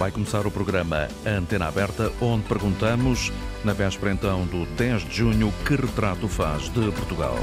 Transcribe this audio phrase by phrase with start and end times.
[0.00, 3.30] Vai começar o programa Antena Aberta, onde perguntamos,
[3.62, 7.36] na véspera então do 10 de junho, que retrato faz de Portugal?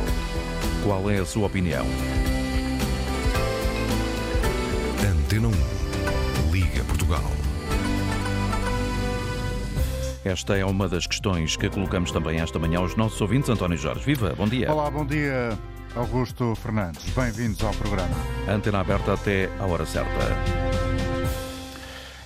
[0.83, 1.85] Qual é a sua opinião?
[5.07, 6.51] Antena 1.
[6.51, 7.21] Liga Portugal.
[10.26, 13.51] Esta é uma das questões que colocamos também esta manhã aos nossos ouvintes.
[13.51, 14.74] António Jorge, viva, bom dia.
[14.74, 15.55] Olá, bom dia,
[15.96, 17.08] Augusto Fernandes.
[17.13, 18.16] Bem-vindos ao programa.
[18.49, 20.66] Antena aberta até à hora certa.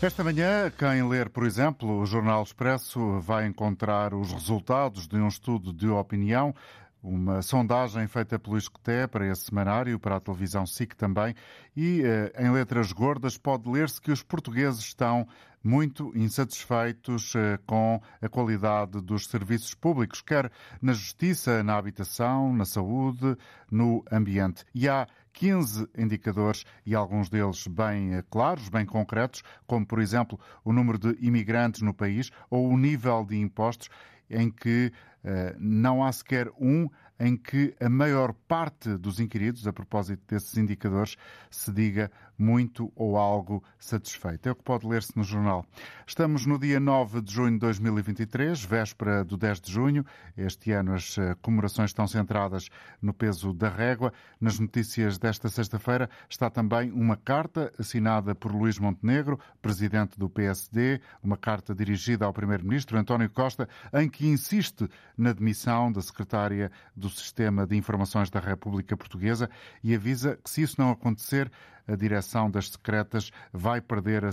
[0.01, 5.27] Esta manhã, quem ler, por exemplo, o Jornal Expresso vai encontrar os resultados de um
[5.27, 6.55] estudo de opinião
[7.03, 11.35] uma sondagem feita pelo Isqueté para esse semanário, para a televisão SIC também,
[11.75, 15.27] e eh, em letras gordas pode ler-se que os portugueses estão
[15.63, 22.65] muito insatisfeitos eh, com a qualidade dos serviços públicos, quer na justiça, na habitação, na
[22.65, 23.35] saúde,
[23.69, 24.63] no ambiente.
[24.73, 25.07] E há
[25.41, 30.99] 15 indicadores e alguns deles bem eh, claros, bem concretos, como, por exemplo, o número
[30.99, 33.89] de imigrantes no país ou o nível de impostos
[34.29, 34.93] em que
[35.23, 36.87] uh, não há sequer um
[37.19, 41.17] em que a maior parte dos inquiridos, a propósito desses indicadores,
[41.49, 44.49] se diga muito ou algo satisfeito.
[44.49, 45.65] É o que pode ler-se no jornal.
[46.07, 50.05] Estamos no dia 9 de junho de 2023, véspera do 10 de junho.
[50.35, 52.69] Este ano as eh, comemorações estão centradas
[53.01, 54.11] no peso da régua.
[54.39, 60.99] Nas notícias desta sexta-feira está também uma carta assinada por Luís Montenegro, presidente do PSD,
[61.23, 67.09] uma carta dirigida ao primeiro-ministro António Costa, em que insiste na demissão da secretária do
[67.09, 69.49] Sistema de Informações da República Portuguesa
[69.83, 71.51] e avisa que, se isso não acontecer,
[71.87, 74.29] a direção das secretas vai perder a,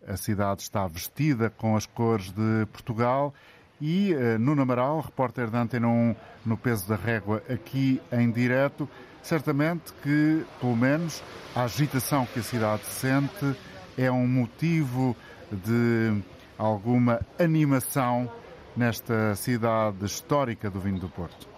[0.06, 3.32] A cidade está vestida com as cores de Portugal
[3.80, 8.86] e uh, Nuno Amaral, repórter da Antena 1 no peso da régua aqui em direto,
[9.22, 11.22] certamente que, pelo menos,
[11.54, 13.56] a agitação que a cidade sente
[13.96, 15.16] é um motivo
[15.50, 16.22] de
[16.58, 18.30] alguma animação
[18.76, 21.56] nesta cidade histórica do vinho do Porto.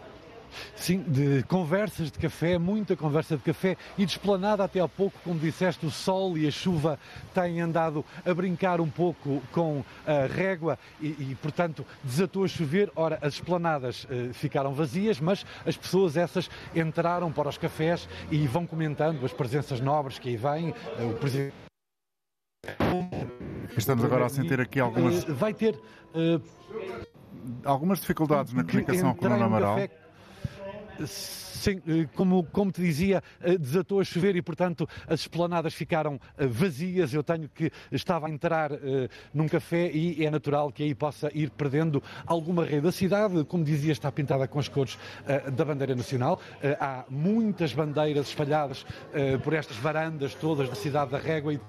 [0.75, 5.19] Sim, de conversas de café, muita conversa de café e de esplanada até há pouco,
[5.23, 6.99] como disseste, o sol e a chuva
[7.35, 12.91] têm andado a brincar um pouco com a régua e, e portanto, desatou a chover.
[12.97, 18.47] Ora, as esplanadas eh, ficaram vazias, mas as pessoas essas entraram para os cafés e
[18.47, 20.75] vão comentando as presenças nobres que aí vêm.
[20.99, 21.68] Eh, o presidente.
[23.77, 25.29] Estamos agora a sentir aqui algumas.
[25.29, 25.75] Eh, vai ter.
[26.15, 26.41] Uh,
[27.65, 29.77] algumas dificuldades na comunicação com o Nuno Amaral.
[29.77, 30.09] Café
[31.69, 33.23] eh, como, como te dizia,
[33.59, 37.13] desatou a chover e, portanto, as esplanadas ficaram vazias.
[37.13, 38.77] Eu tenho que estava a entrar uh,
[39.35, 42.87] num café e é natural que aí possa ir perdendo alguma rede.
[42.87, 46.41] A cidade, como dizia, está pintada com as cores uh, da bandeira nacional.
[46.57, 48.87] Uh, há muitas bandeiras espalhadas
[49.43, 51.55] por estas varandas todas da cidade da Régua.
[51.55, 51.61] E...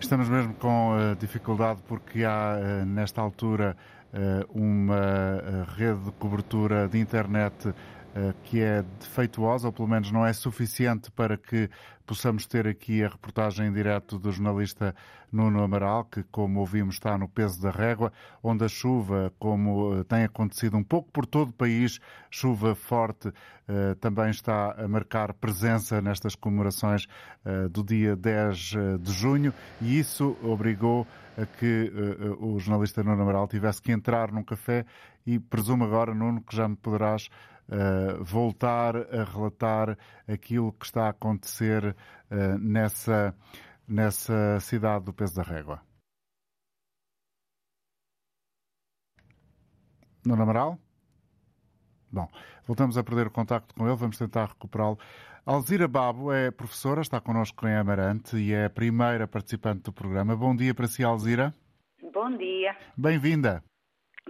[0.00, 3.76] Estamos mesmo com dificuldade porque há, nesta altura,
[4.12, 7.74] eh, uma rede de cobertura de internet uh,
[8.44, 11.70] que é defeituosa, ou pelo menos não é suficiente para que
[12.04, 14.94] possamos ter aqui a reportagem em direto do jornalista
[15.30, 18.12] Nuno Amaral, que, como ouvimos, está no peso da régua,
[18.42, 23.32] onde a chuva, como tem acontecido um pouco por todo o país, chuva forte,
[24.00, 27.06] também está a marcar presença nestas comemorações
[27.70, 28.56] do dia 10
[29.00, 31.06] de junho, e isso obrigou
[31.38, 31.92] a que
[32.40, 34.84] o jornalista Nuno Amaral tivesse que entrar num café
[35.24, 37.28] e presumo agora, Nuno, que já me poderás
[37.70, 39.96] uh, voltar a relatar
[40.28, 41.96] aquilo que está a acontecer
[42.30, 43.34] uh, nessa,
[43.86, 45.80] nessa cidade do Peso da Régua.
[50.24, 50.78] Nuno Amaral?
[52.12, 52.28] Bom,
[52.66, 54.98] voltamos a perder o contacto com ele, vamos tentar recuperá-lo.
[55.46, 60.36] Alzira Babo é professora, está connosco em Amarante e é a primeira participante do programa.
[60.36, 61.54] Bom dia para si, Alzira.
[62.12, 62.76] Bom dia.
[62.96, 63.62] Bem-vinda.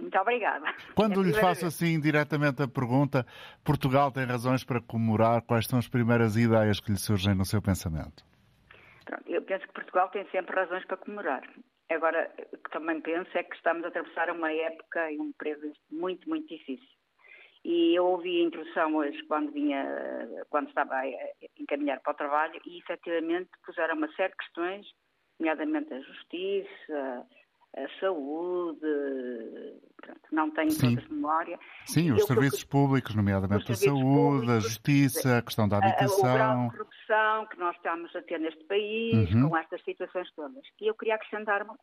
[0.01, 0.65] Muito obrigada.
[0.95, 3.25] Quando lhe faço assim diretamente a pergunta,
[3.63, 7.61] Portugal tem razões para comemorar, quais são as primeiras ideias que lhe surgem no seu
[7.61, 8.25] pensamento?
[9.05, 11.43] Pronto, eu penso que Portugal tem sempre razões para comemorar.
[11.89, 15.71] Agora, o que também penso é que estamos a atravessar uma época e um período
[15.91, 16.87] muito, muito difícil.
[17.63, 19.85] E eu ouvi a introdução hoje quando vinha,
[20.49, 21.05] quando estava a
[21.59, 24.87] encaminhar para o trabalho e efetivamente puseram uma série de questões,
[25.39, 27.27] nomeadamente a justiça,
[27.75, 28.81] a saúde,
[29.95, 30.95] pronto, não tenho Sim.
[30.95, 31.59] todas memória.
[31.85, 36.27] Sim, os serviços públicos, nomeadamente a saúde, públicos, a justiça, a questão da habitação.
[36.27, 39.49] A, o grau de corrupção que nós estamos a ter neste país, uhum.
[39.49, 40.63] com estas situações todas.
[40.81, 41.77] E eu queria acrescentar uma,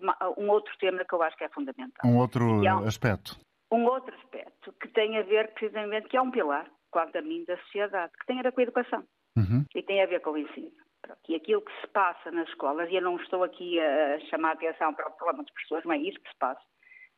[0.00, 2.08] uma, um outro tema que eu acho que é fundamental.
[2.08, 3.36] Um outro é um, aspecto.
[3.72, 7.44] Um outro aspecto que tem a ver precisamente, que é um pilar, quanto a mim,
[7.48, 9.04] da sociedade, que tem a ver com a educação.
[9.36, 9.64] Uhum.
[9.74, 10.70] E tem a ver com o ensino.
[11.28, 14.52] E aquilo que se passa nas escolas, e eu não estou aqui a chamar a
[14.52, 16.62] atenção para o problema das pessoas, não é isso que se passa.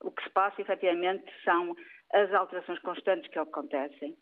[0.03, 1.75] O que se passa, efetivamente, são
[2.13, 4.17] as alterações constantes que acontecem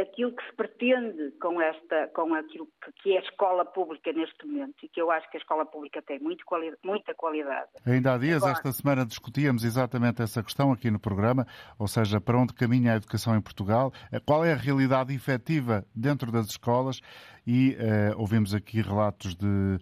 [0.00, 2.68] aquilo que se pretende com esta, com aquilo
[3.02, 6.02] que é a escola pública neste momento e que eu acho que a escola pública
[6.02, 7.68] tem muito quali muita qualidade.
[7.86, 11.46] Ainda há dias, Agora, esta semana, discutíamos exatamente essa questão aqui no programa,
[11.78, 15.84] ou seja, para onde caminha a educação em Portugal, eh, qual é a realidade efetiva
[15.94, 17.00] dentro das escolas
[17.46, 19.78] e uh, ouvimos aqui relatos de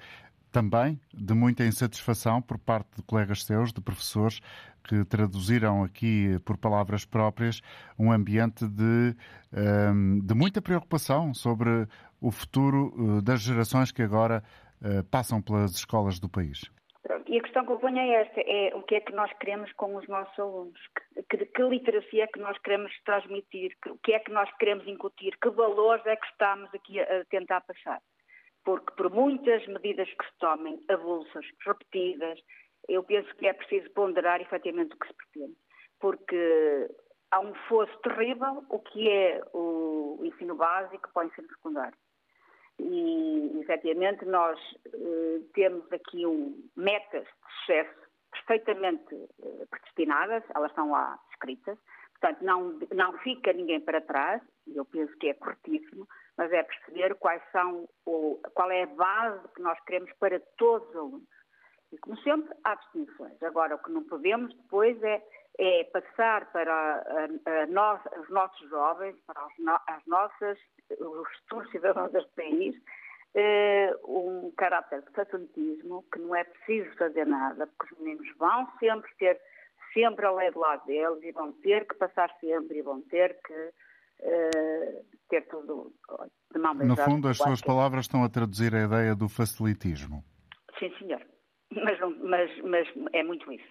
[0.53, 4.41] também de muita insatisfação por parte de colegas seus, de professores,
[4.87, 7.61] que traduziram aqui por palavras próprias
[7.99, 9.15] um ambiente de,
[9.53, 11.87] ehm, de muita preocupação sobre
[12.21, 14.43] o futuro eh, das gerações que agora
[14.83, 16.71] eh, passam pelas escolas do país.
[17.29, 19.73] E a questão que eu ponho é esta: é o que é que nós queremos
[19.73, 20.81] com os nossos alunos?
[21.29, 23.73] Que, que, que literacia é que nós queremos transmitir?
[23.89, 25.37] O que é que nós queremos incutir?
[25.43, 28.01] Que valores é que estamos aqui a, a tentar passar?
[28.67, 32.39] porque por muitas medidas que se tomem, avulsas, repetidas,
[32.89, 35.57] eu penso que é preciso ponderar efetivamente o que se pretende.
[35.99, 36.89] Porque
[37.31, 41.97] há um fosso terrível o que é o ensino básico para o ensino secundário.
[42.79, 50.91] E, efetivamente, nós eh, temos aqui um, metas de sucesso perfeitamente eh, predestinadas, elas estão
[50.91, 51.79] lá escritas,
[52.21, 56.07] portanto, não, não fica ninguém para trás, e eu penso que é corretíssimo,
[56.37, 60.87] mas é perceber quais são, ou, qual é a base que nós queremos para todos
[60.91, 61.29] os alunos.
[61.93, 63.43] E, como sempre, há distinções.
[63.43, 65.23] Agora, o que não podemos depois é,
[65.59, 70.59] é passar para a, a nós, os nossos jovens, para as, no, as nossas,
[70.99, 72.75] os futuros cidadãos deste país,
[73.35, 78.67] eh, um caráter de facilitismo, que não é preciso fazer nada, porque os meninos vão
[78.79, 79.41] sempre ter
[79.93, 83.39] sempre a lei do lado deles e vão ter que passar sempre e vão ter
[83.43, 83.73] que
[84.21, 85.93] uh, ter tudo
[86.53, 87.03] de mão beijada.
[87.03, 90.23] No fundo, as suas palavras estão a traduzir a ideia do facilitismo.
[90.79, 91.23] Sim, senhor.
[91.73, 93.69] Mas, mas, mas é muito isso.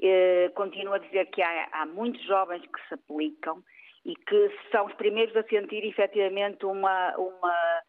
[0.00, 3.62] Uh, continuo a dizer que há, há muitos jovens que se aplicam
[4.04, 7.82] e que são os primeiros a sentir efetivamente uma, uma,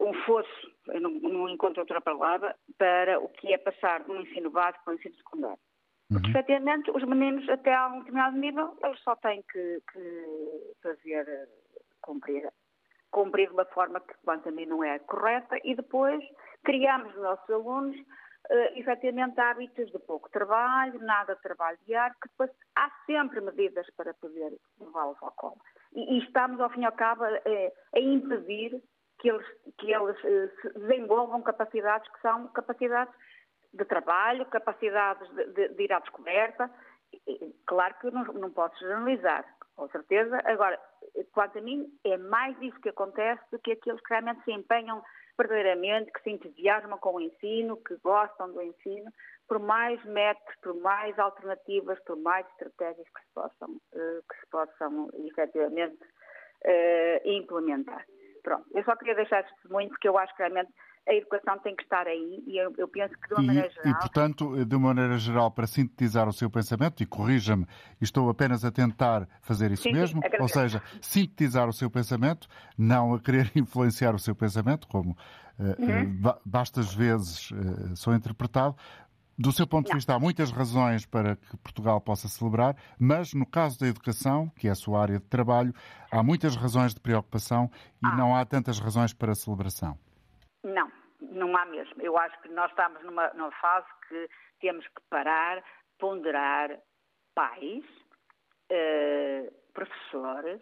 [0.00, 4.84] um fosso, não, não encontro outra palavra, para o que é passar do ensino básico
[4.84, 5.58] para o ensino secundário.
[6.10, 6.30] Porque, uhum.
[6.30, 11.46] efetivamente, os meninos, até a um determinado nível, eles só têm que, que fazer eh,
[12.00, 12.50] cumprir,
[13.12, 16.24] cumprir de uma forma que, quanto a mim, não é correta e depois
[16.64, 17.96] criamos nos nossos alunos,
[18.50, 23.88] uh, efetivamente, hábitos de pouco trabalho, nada de trabalho diário, que depois há sempre medidas
[23.96, 25.58] para poder levá-los ao colo.
[25.92, 28.82] E, e, estamos, ao fim e ao cabo, a, a impedir
[29.18, 29.46] que eles,
[29.78, 33.14] que eles uh, desenvolvam capacidades que são capacidades
[33.72, 36.70] de trabalho, capacidades de, de, de ir à descoberta.
[37.66, 39.44] Claro que não, não posso generalizar,
[39.76, 40.40] com certeza.
[40.44, 40.80] Agora,
[41.32, 45.02] quanto a mim, é mais isso que acontece do que aqueles que realmente se empenham
[45.40, 49.10] verdadeiramente, que se entusiasmam com o ensino, que gostam do ensino,
[49.48, 54.46] por mais métodos, por mais alternativas, por mais estratégias que se possam, eh, que se
[54.50, 56.04] possam efetivamente
[56.64, 58.04] uh, implementar.
[58.42, 60.72] Pronto, eu só queria deixar este testemunho porque eu acho que realmente
[61.10, 63.68] a educação tem que estar aí e eu, eu penso que de uma e, maneira
[63.68, 63.90] geral.
[63.90, 67.66] E, portanto, de uma maneira geral, para sintetizar o seu pensamento, e corrija-me,
[68.00, 72.46] estou apenas a tentar fazer isso sim, mesmo, sim, ou seja, sintetizar o seu pensamento,
[72.78, 76.20] não a querer influenciar o seu pensamento, como uh, uhum.
[76.28, 78.76] uh, bastas vezes uh, sou interpretado.
[79.36, 83.46] Do seu ponto de vista, há muitas razões para que Portugal possa celebrar, mas no
[83.46, 85.74] caso da educação, que é a sua área de trabalho,
[86.12, 87.70] há muitas razões de preocupação
[88.04, 88.16] e ah.
[88.16, 89.98] não há tantas razões para celebração.
[90.62, 90.90] Não,
[91.20, 92.00] não há mesmo.
[92.02, 94.28] Eu acho que nós estamos numa, numa fase que
[94.60, 95.62] temos que parar,
[95.98, 96.78] ponderar
[97.34, 97.84] pais,
[98.68, 100.60] eh, professores,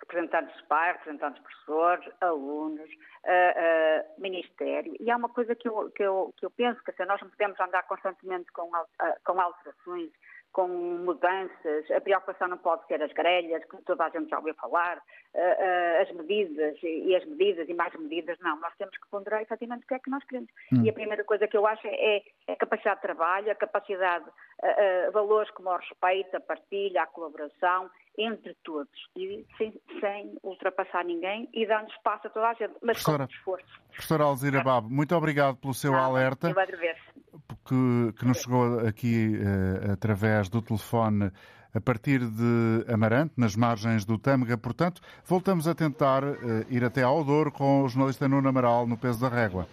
[0.00, 2.90] representantes de pais, representantes de professores, alunos,
[3.24, 4.94] uh, uh, ministério.
[5.00, 7.30] E há uma coisa que eu, que eu, que eu penso, que assim, nós não
[7.30, 8.86] podemos andar constantemente com, uh,
[9.24, 10.10] com alterações
[10.56, 14.54] com mudanças, a preocupação não pode ser as grelhas, que toda a gente já ouviu
[14.54, 15.02] falar,
[15.34, 18.58] eh, eh, as medidas e as medidas e mais medidas, não.
[18.58, 20.48] Nós temos que ponderar efetivamente o que é que nós queremos.
[20.72, 20.82] Hum.
[20.82, 24.24] E a primeira coisa que eu acho é, é a capacidade de trabalho, a capacidade,
[24.24, 30.38] uh, uh, valores como o respeito, a partilha, a colaboração, entre todos, e sem, sem
[30.42, 33.80] ultrapassar ninguém e dando espaço a toda a gente, mas professora, com esforço.
[33.90, 36.48] Professora Alzira Babo, muito obrigado pelo seu alerta.
[36.48, 37.15] Eu agradeço
[37.64, 41.30] que, que nos chegou aqui uh, através do telefone
[41.74, 44.56] a partir de Amarante, nas margens do Tâmega.
[44.56, 46.36] Portanto, voltamos a tentar uh,
[46.70, 49.68] ir até ao Douro com o jornalista Nuno Amaral no peso da régua.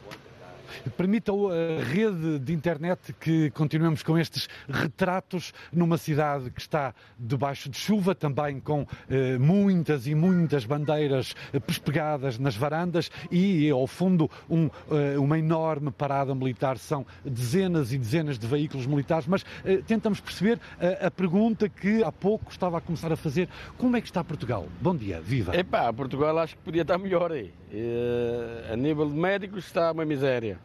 [0.98, 7.70] Permita a rede de internet que continuemos com estes retratos numa cidade que está debaixo
[7.70, 13.88] de chuva, também com eh, muitas e muitas bandeiras eh, pespegadas nas varandas e, ao
[13.88, 16.78] fundo, um, eh, uma enorme parada militar.
[16.78, 20.60] São dezenas e dezenas de veículos militares, mas eh, tentamos perceber
[21.02, 23.48] a pergunta que há pouco estava a começar a fazer.
[23.78, 24.68] Como é que está Portugal?
[24.82, 25.56] Bom dia, viva!
[25.56, 27.54] Epá, Portugal acho que podia estar melhor aí.
[27.72, 30.60] Eh, a nível de médicos está uma miséria.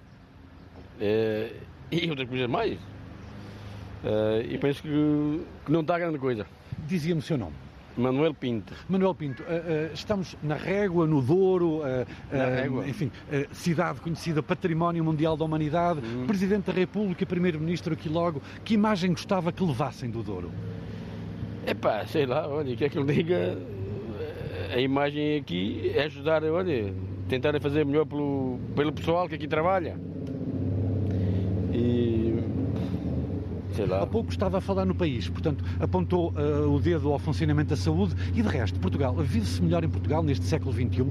[1.01, 1.53] É,
[1.91, 2.79] e outras coisas mais.
[4.05, 6.47] É, e penso que, que não está grande coisa.
[6.87, 7.55] Dizia-me o seu nome.
[7.97, 8.73] Manuel Pinto.
[8.89, 13.11] Manuel Pinto, uh, uh, estamos na Régua, no Douro, uh, enfim,
[13.51, 16.25] cidade conhecida Património Mundial da Humanidade, hum.
[16.25, 18.41] Presidente da República, Primeiro-Ministro aqui logo.
[18.65, 20.53] Que imagem gostava que levassem do Douro?
[21.67, 23.59] Epá, sei lá, olha, quer que ele diga,
[24.73, 26.95] a imagem aqui é ajudar, olha,
[27.29, 29.99] tentar fazer melhor pelo, pelo pessoal que aqui trabalha.
[31.79, 32.35] E.
[33.73, 34.03] Sei lá.
[34.03, 37.77] Há pouco estava a falar no país, portanto, apontou uh, o dedo ao funcionamento da
[37.77, 41.05] saúde e de resto, Portugal, vive-se melhor em Portugal neste século XXI?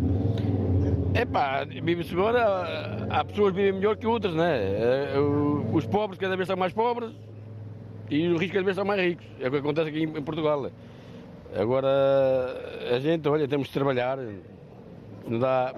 [1.13, 4.59] É pá, vive-se melhor, há, pessoas que vivem melhor que outras, né?
[4.59, 5.15] Eh,
[5.71, 7.11] os pobres cada vez são mais pobres
[8.09, 9.25] e os ricos cada vez são mais ricos.
[9.39, 10.69] É o que acontece aqui em Portugal.
[11.55, 11.87] Agora,
[12.93, 14.17] a gente, olha, temos de trabalhar,
[15.27, 15.73] não dá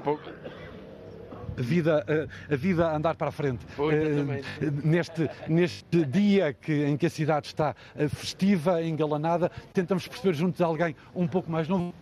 [1.59, 2.05] a vida,
[2.49, 3.65] a, vida a andar para a frente.
[3.77, 4.41] Uh,
[4.83, 10.55] neste, neste dia que, em que a cidade está eh, festiva, engalanada, tentamos perceber junto
[10.55, 11.93] de alguém um pouco mais novo.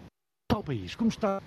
[0.50, 0.96] Está o país?
[0.96, 1.42] Como está?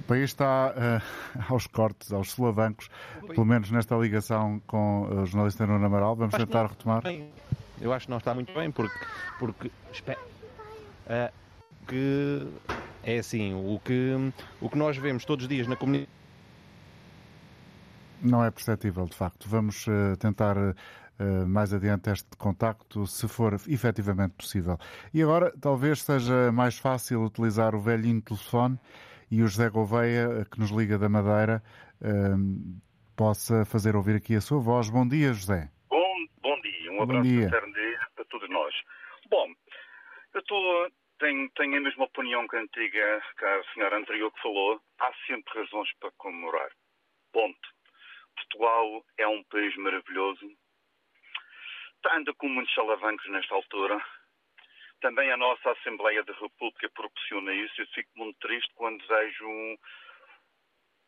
[0.00, 1.02] O país está uh,
[1.48, 2.90] aos cortes, aos solavancos,
[3.28, 6.14] pelo menos nesta ligação com o jornalista Nuno Amaral.
[6.14, 7.02] Vamos tentar retomar.
[7.80, 8.98] Eu acho que não está muito bem, porque,
[9.38, 11.32] porque uh,
[11.86, 12.46] que
[13.02, 14.14] é assim, o que,
[14.60, 16.10] o que nós vemos todos os dias na comunidade.
[18.22, 19.48] Não é perceptível, de facto.
[19.48, 20.74] Vamos uh, tentar uh,
[21.46, 24.78] mais adiante este contacto, se for efetivamente possível.
[25.12, 28.78] E agora, talvez seja mais fácil utilizar o velhinho telefone
[29.28, 31.62] e o José Gouveia, que nos liga da Madeira,
[32.00, 32.80] uh,
[33.16, 34.88] possa fazer ouvir aqui a sua voz.
[34.88, 35.68] Bom dia, José.
[35.90, 36.92] Bom, bom dia.
[36.92, 37.72] Um abraço eterno
[38.14, 38.74] para todos nós.
[39.28, 39.46] Bom,
[40.34, 40.88] eu estou
[41.22, 44.82] tenho, tenho a mesma opinião que a antiga, que a senhora anterior que falou.
[44.98, 46.70] Há sempre razões para comemorar.
[47.32, 47.68] Ponto.
[48.34, 50.50] Portugal é um país maravilhoso.
[52.10, 54.04] Anda com muitos alavancos nesta altura.
[55.00, 57.80] Também a nossa Assembleia da República proporciona isso.
[57.80, 59.76] Eu fico muito triste quando vejo um,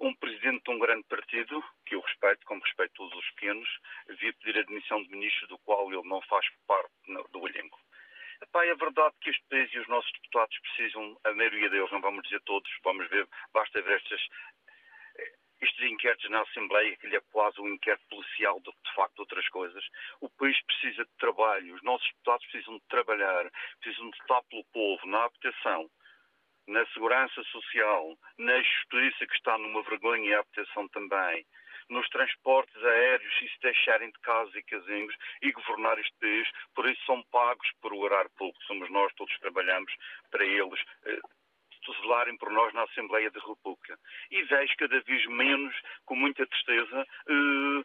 [0.00, 3.68] um presidente de um grande partido, que eu respeito, como respeito todos os pequenos,
[4.20, 6.92] vir pedir a demissão de ministro do qual ele não faz parte
[7.32, 7.78] do elenco.
[8.42, 12.00] Epá, é verdade que este país e os nossos deputados precisam, a maioria deles, não
[12.00, 14.20] vamos dizer todos, vamos ver, basta ver estas,
[15.60, 19.48] estes inquéritos na Assembleia, que lhe é quase um inquérito policial que de facto outras
[19.48, 19.84] coisas.
[20.20, 23.50] O país precisa de trabalho, os nossos deputados precisam de trabalhar,
[23.80, 25.88] precisam de estar pelo povo, na habitação.
[26.66, 31.44] na segurança social, na justiça que está numa vergonha e habitação também,
[31.88, 36.88] nos transportes aéreos e se deixarem de casa e casinhos e governar este país, por
[36.88, 38.62] isso são pagos por o horário público.
[38.64, 39.92] Somos nós, todos trabalhamos
[40.30, 40.80] para eles.
[41.06, 41.20] Eh,
[42.02, 43.98] zelarem por nós na Assembleia da República.
[44.30, 45.74] E vejo cada vez menos,
[46.06, 47.84] com muita tristeza, eh,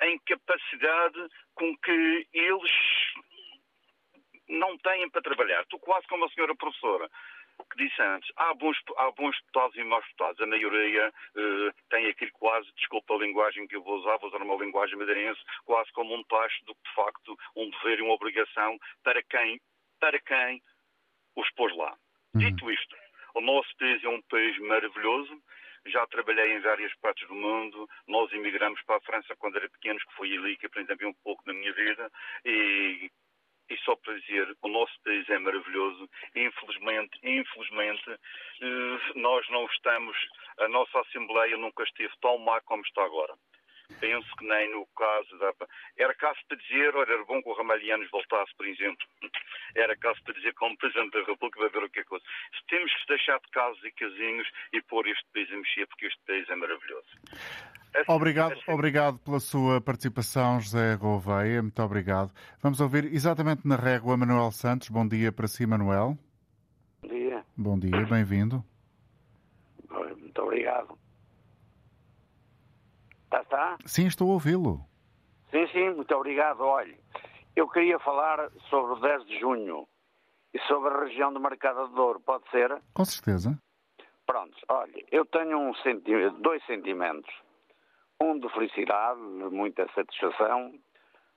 [0.00, 2.72] a incapacidade com que eles
[4.48, 5.62] não têm para trabalhar.
[5.62, 7.08] Estou quase como a senhora professora
[7.64, 10.40] que disse antes, há bons, há bons deputados e maus deputados.
[10.40, 14.42] A maioria uh, tem aquilo quase, desculpa a linguagem que eu vou usar, vou usar
[14.42, 18.14] uma linguagem madeirense, quase como um tacho do que de facto um dever e uma
[18.14, 19.60] obrigação para quem,
[19.98, 20.62] para quem
[21.36, 21.96] os pôs lá.
[22.34, 22.40] Uhum.
[22.40, 22.96] Dito isto,
[23.34, 25.40] o nosso país é um país maravilhoso.
[25.86, 27.88] Já trabalhei em várias partes do mundo.
[28.06, 31.42] Nós emigramos para a França quando era pequenos, que foi ali que aprendi um pouco
[31.46, 32.10] da minha vida.
[32.44, 33.10] E,
[33.70, 36.10] e só para dizer, o nosso país é maravilhoso.
[36.34, 40.16] Infelizmente, infelizmente, eh, nós não estamos,
[40.58, 43.34] a nossa Assembleia nunca esteve tão má como está agora.
[43.98, 45.52] Penso que nem no caso da.
[45.96, 49.04] Era caso para dizer, olha, era bom que o Ramalhianos voltasse, por exemplo.
[49.74, 52.24] Era caso para dizer, como Presidente da República, vai ver o que é coisa.
[52.68, 56.20] Temos que deixar de casos e casinhos e pôr este país a mexer, porque este
[56.24, 57.08] país é maravilhoso.
[58.06, 61.62] Obrigado, obrigado pela sua participação, José Gouveia.
[61.62, 62.32] Muito obrigado.
[62.62, 64.88] Vamos ouvir exatamente na régua Manuel Santos.
[64.88, 66.16] Bom dia para si, Manuel.
[67.02, 67.44] Bom dia.
[67.56, 68.64] Bom dia, bem-vindo.
[69.90, 70.96] Muito obrigado.
[73.24, 73.78] Está, está?
[73.84, 74.84] Sim, estou a ouvi-lo.
[75.50, 76.60] Sim, sim, muito obrigado.
[76.60, 76.96] Olhe,
[77.56, 79.86] eu queria falar sobre o 10 de junho
[80.54, 82.80] e sobre a região de Marcada de Douro, pode ser?
[82.94, 83.58] Com certeza.
[84.26, 87.30] Pronto, olha, eu tenho um senti dois sentimentos.
[88.22, 90.74] Um de felicidade, de muita satisfação,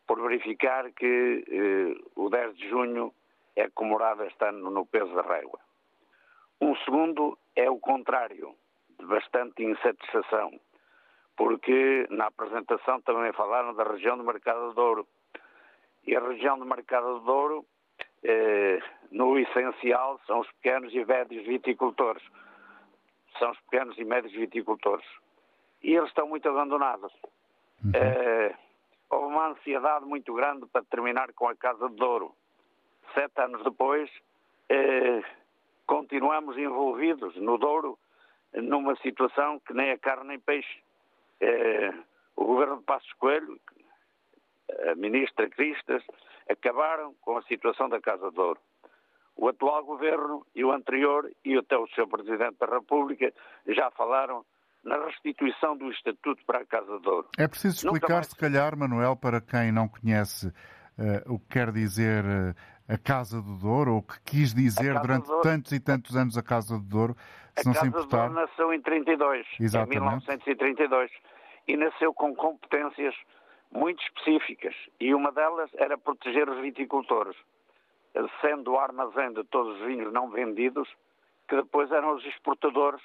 [0.06, 3.14] por verificar que eh, o 10 de junho
[3.56, 5.60] é comemorado este ano no peso da régua.
[6.60, 8.54] Um segundo é o contrário,
[9.00, 10.60] de bastante insatisfação,
[11.38, 15.08] porque na apresentação também falaram da região do Mercado de Douro.
[16.06, 17.66] E a região do Mercado de Douro,
[18.24, 22.24] eh, no essencial, são os pequenos e médios viticultores.
[23.40, 25.06] São os pequenos e médios viticultores.
[25.84, 27.12] E eles estão muito abandonados.
[27.84, 27.92] Uhum.
[27.94, 28.56] Eh,
[29.10, 32.34] houve uma ansiedade muito grande para terminar com a Casa de Douro.
[33.14, 34.10] Sete anos depois,
[34.70, 35.22] eh,
[35.86, 38.00] continuamos envolvidos no Douro
[38.54, 40.84] numa situação que nem é carne nem peixe
[41.44, 41.94] eh,
[42.36, 43.60] o governo de Passos Coelho,
[44.90, 46.04] a ministra Cristas,
[46.50, 48.60] acabaram com a situação da Casa de Ouro.
[49.36, 52.08] O atual governo e o anterior, e até o Sr.
[52.08, 53.34] Presidente da República,
[53.68, 54.46] já falaram
[54.84, 57.28] na restituição do Estatuto para a Casa de Ouro.
[57.38, 58.28] É preciso explicar, mais...
[58.28, 62.56] se calhar, Manuel, para quem não conhece uh, o que quer dizer uh,
[62.88, 66.44] a Casa do Douro, ou o que quis dizer durante tantos e tantos anos a
[66.44, 67.16] Casa do Douro,
[67.56, 68.28] se a não Casa se importar.
[68.28, 69.98] do Douro nasceu em 32, Exatamente.
[69.98, 71.12] em 1932
[71.68, 73.16] e nasceu com competências
[73.72, 77.36] muito específicas e uma delas era proteger os viticultores,
[78.42, 80.88] sendo o armazém de todos os vinhos não vendidos,
[81.48, 83.02] que depois eram os exportadores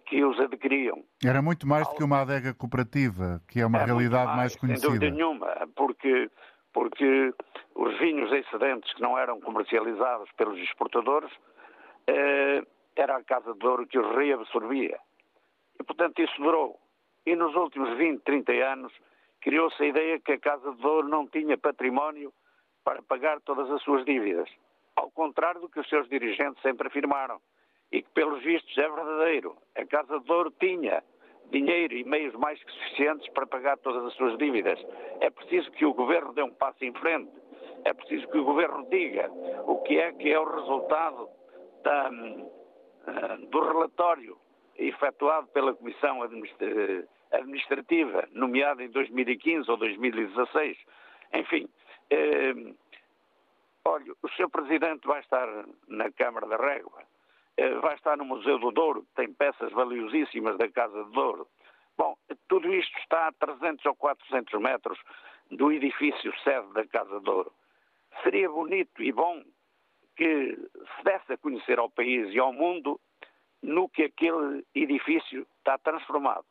[0.00, 1.04] que os adquiriam.
[1.24, 4.56] Era muito mais do que uma adega cooperativa, que é uma é realidade mais, mais,
[4.56, 4.90] conhecida.
[4.90, 6.30] Sem dúvida nenhuma, porque,
[6.72, 7.34] porque
[7.74, 11.30] os vinhos excedentes que não eram comercializados pelos exportadores
[12.06, 12.62] eh,
[12.96, 14.98] era a Casa de Ouro que os reabsorvia.
[15.78, 16.78] E, portanto, isso durou.
[17.24, 18.92] E nos últimos 20, 30 anos
[19.40, 22.32] criou-se a ideia que a Casa de Ouro não tinha património
[22.82, 24.48] para pagar todas as suas dívidas.
[24.94, 27.40] Ao contrário do que os seus dirigentes sempre afirmaram.
[27.96, 29.56] E que, pelos vistos, é verdadeiro.
[29.74, 31.02] A Casa de Ouro tinha
[31.50, 34.78] dinheiro e meios mais que suficientes para pagar todas as suas dívidas.
[35.22, 37.32] É preciso que o governo dê um passo em frente.
[37.86, 39.30] É preciso que o governo diga
[39.66, 41.26] o que é que é o resultado
[41.82, 42.10] da,
[43.06, 44.36] eh, do relatório
[44.76, 46.20] efetuado pela Comissão
[47.32, 50.76] Administrativa, nomeada em 2015 ou 2016.
[51.32, 51.66] Enfim,
[52.10, 52.74] eh,
[53.86, 54.50] olha, o Sr.
[54.50, 55.48] Presidente vai estar
[55.88, 57.02] na Câmara da Régua,
[57.80, 61.48] vai estar no Museu do Douro, tem peças valiosíssimas da Casa do Douro.
[61.96, 62.16] Bom,
[62.48, 64.98] tudo isto está a 300 ou 400 metros
[65.50, 67.52] do edifício sede da Casa do Douro.
[68.22, 69.42] Seria bonito e bom
[70.16, 70.56] que
[70.96, 73.00] se desse a conhecer ao país e ao mundo
[73.62, 76.44] no que aquele edifício está transformado.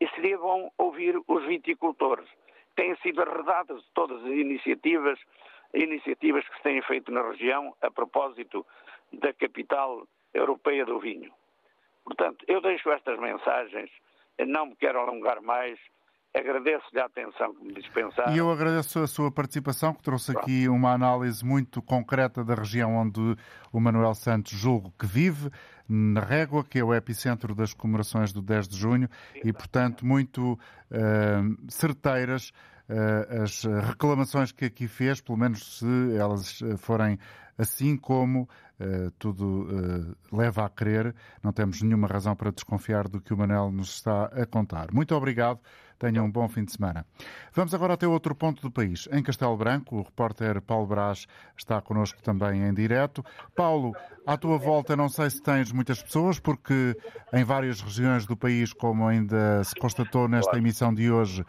[0.00, 2.28] E seria bom ouvir os viticultores.
[2.76, 5.18] Têm sido arredadas todas as iniciativas,
[5.72, 8.66] iniciativas que se têm feito na região a propósito
[9.12, 11.32] da capital europeia do vinho.
[12.04, 13.90] Portanto, eu deixo estas mensagens,
[14.38, 15.78] não me quero alongar mais,
[16.36, 18.34] Agradeço-lhe a atenção que me dispensaram.
[18.34, 22.96] E eu agradeço a sua participação, que trouxe aqui uma análise muito concreta da região
[22.96, 23.36] onde
[23.72, 25.48] o Manuel Santos julgo que vive,
[25.88, 29.08] na Régua, que é o epicentro das comemorações do 10 de junho,
[29.44, 32.50] e, portanto, muito uh, certeiras
[32.88, 37.16] uh, as reclamações que aqui fez, pelo menos se elas forem
[37.56, 38.48] assim como
[38.84, 43.36] uh, tudo uh, leva a crer, não temos nenhuma razão para desconfiar do que o
[43.36, 44.92] Manel nos está a contar.
[44.92, 45.60] Muito obrigado.
[45.98, 47.06] Tenham um bom fim de semana.
[47.52, 49.08] Vamos agora até outro ponto do país.
[49.12, 53.24] Em Castelo Branco, o repórter Paulo Brás está connosco também em direto.
[53.54, 53.94] Paulo,
[54.26, 56.96] à tua volta, não sei se tens muitas pessoas, porque
[57.32, 61.44] em várias regiões do país, como ainda se constatou nesta emissão de hoje,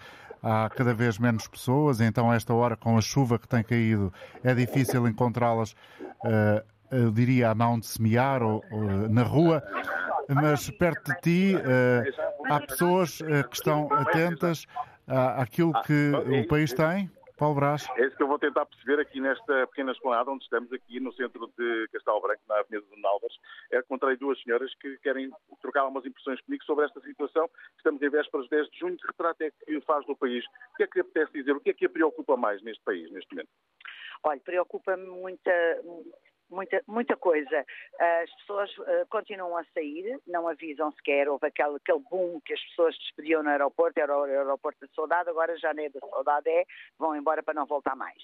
[0.45, 4.53] há cada vez menos pessoas, então esta hora, com a chuva que tem caído, é
[4.53, 5.71] difícil encontrá-las,
[6.23, 9.63] uh, eu diria, à mão de semear ou, ou na rua.
[10.27, 14.65] Mas perto de ti uh, há pessoas uh, que estão atentas
[15.07, 17.85] àquilo que o país tem Paulo Brás.
[17.97, 21.11] É isso que eu vou tentar perceber aqui nesta pequena esplanada onde estamos aqui no
[21.13, 23.33] centro de Castelo Branco, na Avenida de Nalvas.
[23.71, 25.29] É, encontrei duas senhoras que querem
[25.61, 27.49] trocar algumas impressões comigo sobre esta situação.
[27.77, 28.97] Estamos em vésperas de 10 de junho.
[28.97, 30.45] Que retrato é que faz do país?
[30.45, 31.51] O que é que lhe apetece dizer?
[31.51, 33.49] O que é que a preocupa mais neste país, neste momento?
[34.23, 35.51] Olha, preocupa-me muita,
[36.49, 37.65] muita, muita coisa.
[37.99, 41.27] As pessoas uh, continuam a sair, não avisam sequer.
[41.27, 45.29] Houve aquele, aquele boom que as pessoas despediam no aeroporto, era o aeroporto da saudade,
[45.29, 46.65] agora já não é da saudade, é
[46.97, 48.21] vão embora para não voltar mais.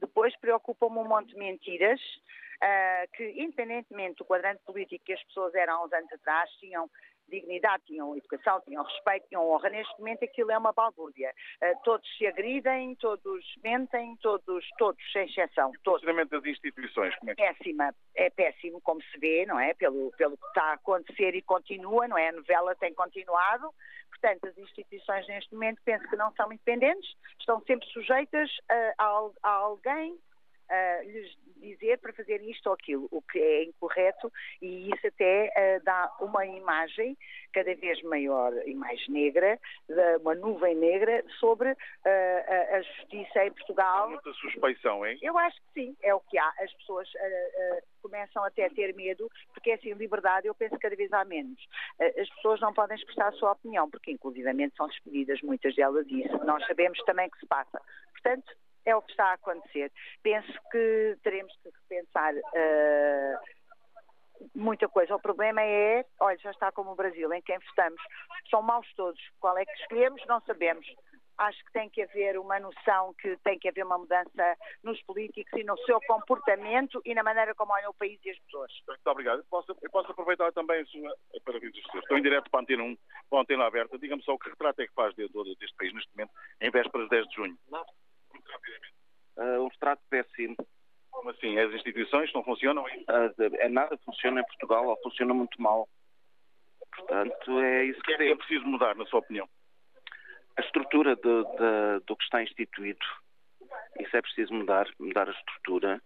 [0.00, 2.00] Depois preocupam-me um monte de mentiras.
[2.54, 6.88] Uh, que, independentemente do quadrante político que as pessoas eram há uns anos atrás, tinham
[7.28, 9.70] dignidade, tinham educação, tinham respeito, tinham honra.
[9.70, 11.32] Neste momento aquilo é uma balbúrdia.
[11.62, 15.70] Uh, todos se agridem, todos mentem, todos, todos, sem exceção.
[15.70, 17.42] O funcionamento das instituições, como é que...
[17.42, 19.74] Péssima, é péssimo, como se vê, não é?
[19.74, 22.28] Pelo, pelo que está a acontecer e continua, não é?
[22.28, 23.70] A novela tem continuado.
[24.10, 29.30] Portanto, as instituições neste momento penso que não são independentes, estão sempre sujeitas uh, a,
[29.42, 30.18] a alguém
[30.70, 35.48] uh, lhes dizer para fazer isto ou aquilo, o que é incorreto e isso até
[35.48, 37.16] uh, dá uma imagem
[37.52, 39.58] cada vez maior e mais negra,
[40.20, 44.06] uma nuvem negra sobre uh, a justiça em Portugal.
[44.06, 45.18] Há muita suspeição, hein?
[45.22, 46.52] Eu acho que sim, é o que há.
[46.58, 47.08] As pessoas
[48.02, 51.24] começam até a ter medo, porque é assim, liberdade eu penso que cada vez há
[51.24, 51.64] menos.
[52.20, 56.22] as pessoas não podem expressar a sua opinião, porque inclusivamente são despedidas muitas delas e
[56.22, 57.80] isso nós sabemos também que se passa.
[58.12, 58.52] Portanto,
[58.84, 59.92] é o que está a acontecer.
[60.22, 63.38] Penso que teremos que repensar uh,
[64.54, 65.14] muita coisa.
[65.14, 68.00] O problema é, olha, já está como o Brasil, em quem votamos.
[68.50, 69.20] São maus todos.
[69.40, 70.22] Qual é que escolhemos?
[70.26, 70.86] Não sabemos.
[71.36, 75.52] Acho que tem que haver uma noção que tem que haver uma mudança nos políticos
[75.58, 78.70] e no seu comportamento e na maneira como olham o país e as pessoas.
[78.86, 79.38] Muito obrigado.
[79.40, 81.12] Eu posso, eu posso aproveitar também a sua.
[81.44, 82.96] Para Estou em direto para a antena 1,
[83.28, 83.98] para a antena aberta.
[83.98, 87.08] Diga-me só o que retrato é que faz dentro deste país neste momento, em vésperas
[87.08, 87.58] de 10 de junho.
[87.68, 87.84] Não
[88.48, 88.94] rapidamente.
[89.36, 90.56] Uh, um retrato péssimo.
[91.10, 91.58] Como assim?
[91.58, 92.84] As instituições não funcionam?
[92.84, 95.88] Uh, nada funciona em Portugal, ou funciona muito mal.
[96.96, 99.48] Portanto, é isso que, que é, é preciso mudar, na sua opinião?
[100.56, 103.04] A estrutura de, de, do que está instituído.
[103.98, 106.00] Isso é preciso mudar, mudar a estrutura.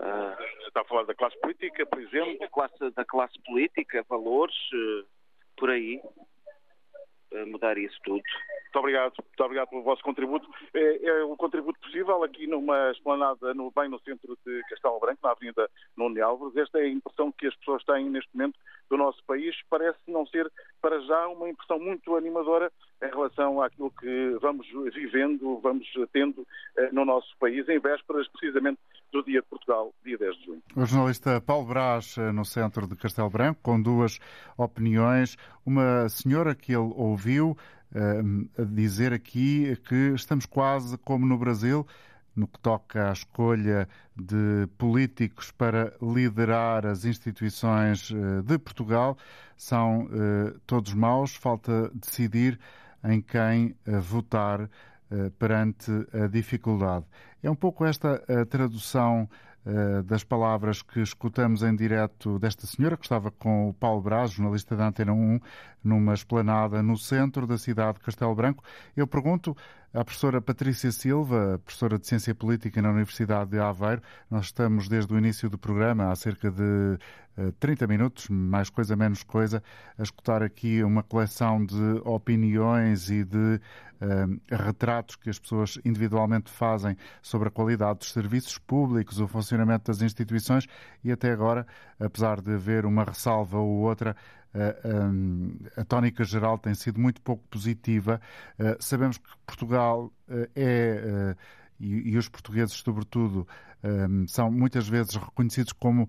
[0.00, 2.38] Uh, está a falar da classe política, por exemplo?
[2.38, 5.06] Da classe, da classe política, valores, uh,
[5.56, 6.00] por aí.
[7.32, 8.22] Uh, mudar isso tudo.
[8.68, 10.46] Muito obrigado, muito obrigado pelo vosso contributo.
[10.74, 15.20] É, é um contributo possível aqui numa esplanada no, bem no centro de Castelo Branco,
[15.22, 16.56] na Avenida Nuno Álvares.
[16.56, 18.58] Esta é a impressão que as pessoas têm neste momento
[18.90, 19.56] do nosso país.
[19.70, 20.50] Parece não ser,
[20.82, 22.70] para já, uma impressão muito animadora
[23.02, 28.80] em relação àquilo que vamos vivendo, vamos tendo eh, no nosso país, em vésperas precisamente
[29.12, 30.62] do Dia de Portugal, dia 10 de junho.
[30.76, 34.18] O jornalista Paulo Brás, eh, no centro de Castelo Branco, com duas
[34.56, 35.36] opiniões.
[35.64, 37.56] Uma senhora que ele ouviu
[38.58, 41.86] a dizer aqui que estamos quase como no Brasil,
[42.38, 49.18] no que toca à escolha de políticos para liderar as instituições eh, de Portugal.
[49.56, 52.58] São eh, todos maus, falta decidir
[53.04, 54.70] em quem eh, votar
[55.38, 57.06] perante a dificuldade.
[57.42, 59.26] É um pouco esta a tradução
[60.04, 64.74] das palavras que escutamos em direto desta senhora, que estava com o Paulo Braz, jornalista
[64.74, 65.40] da Antena 1,
[65.84, 68.64] numa esplanada no centro da cidade de Castelo Branco.
[68.96, 69.56] Eu pergunto
[69.92, 74.02] à professora Patrícia Silva, professora de Ciência Política na Universidade de Aveiro.
[74.30, 76.98] Nós estamos desde o início do programa, há cerca de
[77.58, 79.62] 30 eh, minutos, mais coisa, menos coisa,
[79.98, 83.60] a escutar aqui uma coleção de opiniões e de
[84.00, 89.90] uh, retratos que as pessoas individualmente fazem sobre a qualidade dos serviços públicos, o funcionamento
[89.90, 90.66] das instituições
[91.02, 91.66] e até agora,
[91.98, 94.14] apesar de haver uma ressalva ou outra,
[95.76, 98.20] a tónica geral tem sido muito pouco positiva.
[98.80, 100.12] Sabemos que Portugal
[100.56, 101.36] é,
[101.78, 103.46] e os portugueses, sobretudo,
[104.26, 106.08] são muitas vezes reconhecidos como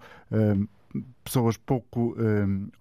[1.23, 2.15] pessoas pouco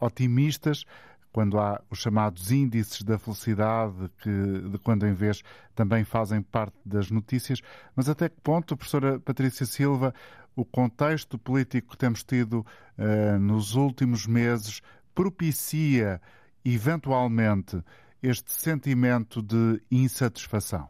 [0.00, 0.84] otimistas
[1.32, 4.30] quando há os chamados índices da felicidade, que
[4.70, 5.42] de quando em vez
[5.74, 7.60] também fazem parte das notícias.
[7.94, 10.14] Mas até que ponto, professora Patrícia Silva,
[10.56, 12.66] o contexto político que temos tido
[12.98, 14.80] uh, nos últimos meses
[15.18, 16.20] propicia,
[16.64, 17.82] eventualmente,
[18.22, 20.86] este sentimento de insatisfação?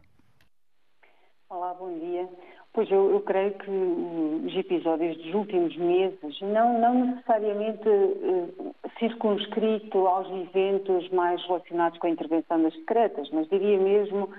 [1.49, 2.29] Olá, bom dia.
[2.71, 9.97] Pois eu, eu, creio que os episódios dos últimos meses, não, não necessariamente uh, circunscrito
[10.05, 14.29] aos eventos mais relacionados com a intervenção das secretas, mas diria mesmo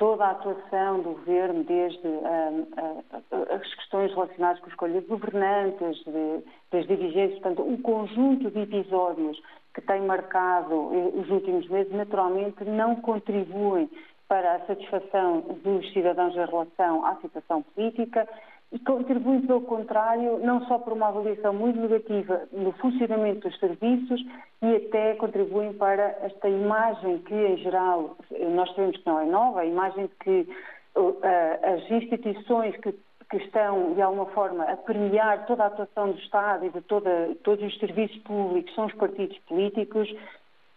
[0.00, 5.06] toda a atuação do governo, desde uh, uh, as questões relacionadas com a escolha de
[5.06, 9.38] governantes, de, das dirigentes, portanto, um conjunto de episódios
[9.74, 10.74] que tem marcado
[11.20, 13.90] os últimos meses, naturalmente não contribuem
[14.26, 18.26] para a satisfação dos cidadãos em relação à situação política
[18.72, 24.24] e contribui, pelo contrário, não só por uma avaliação muito negativa no funcionamento dos serviços
[24.62, 28.16] e até contribuem para esta imagem que, em geral,
[28.54, 30.48] nós sabemos que não é nova, a imagem de que
[30.94, 31.18] uh,
[31.64, 32.94] as instituições que,
[33.28, 37.10] que, estão, de alguma forma, a permear toda a atuação do Estado e de toda,
[37.42, 40.08] todos os serviços públicos são os partidos políticos,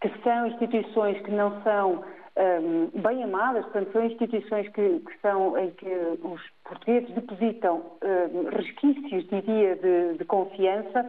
[0.00, 2.02] que são instituições que não são
[2.36, 5.88] um, bem amadas, portanto, são instituições que, que, são em que
[6.22, 11.08] os portugueses depositam um, resquícios, diria, de, de, confiança.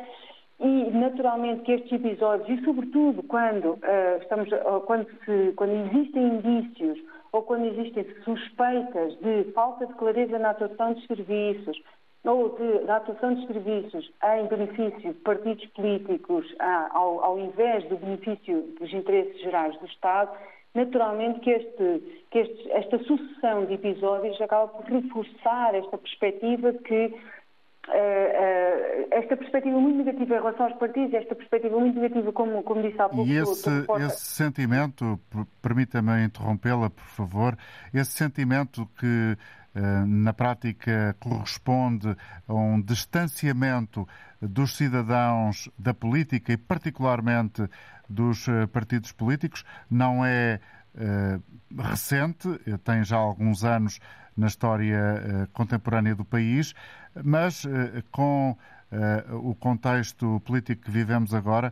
[0.60, 6.24] E, naturalmente, que estes episódios, e sobretudo quando, uh, estamos, uh, quando, se, quando existem
[6.24, 7.00] indícios
[7.32, 11.78] ou quando existem suspeitas de falta de clareza na atuação dos serviços,
[12.24, 16.46] ou de, atuação de serviços em benefício de partidos políticos
[16.92, 20.32] ao, ao invés do benefício dos interesses gerais do Estado,
[20.76, 27.06] naturalmente que, este, que este, esta sucessão de episódios acaba por reforçar esta perspectiva que
[27.06, 32.62] uh, uh, esta perspectiva muito negativa em relação aos partidos, esta perspectiva muito negativa, como,
[32.64, 33.28] como disse há pouco.
[33.28, 33.70] E esse,
[34.06, 35.20] esse sentimento,
[35.62, 37.58] permita-me interrompê-la, por favor,
[37.94, 39.38] esse sentimento que
[39.76, 42.16] uh, na prática corresponde
[42.48, 44.06] a um distanciamento
[44.42, 47.64] dos cidadãos da política e, particularmente,
[48.10, 49.63] dos eh, partidos políticos.
[49.89, 50.60] Não é
[50.96, 52.48] uh, recente,
[52.84, 54.00] tem já alguns anos
[54.36, 56.74] na história contemporânea do país,
[57.24, 57.65] mas
[58.12, 58.58] com
[59.41, 61.72] o contexto político que vivemos agora,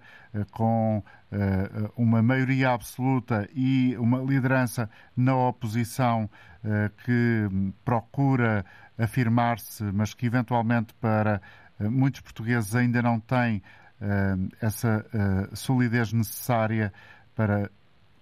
[0.52, 1.04] com
[1.98, 6.30] uma maioria absoluta e uma liderança na oposição
[7.04, 7.50] que
[7.84, 8.66] procura
[8.98, 11.42] afirmar-se, mas que eventualmente para
[11.82, 13.62] muitos portugueses ainda não tem
[14.62, 16.92] essa uh, solidez necessária
[17.36, 17.70] para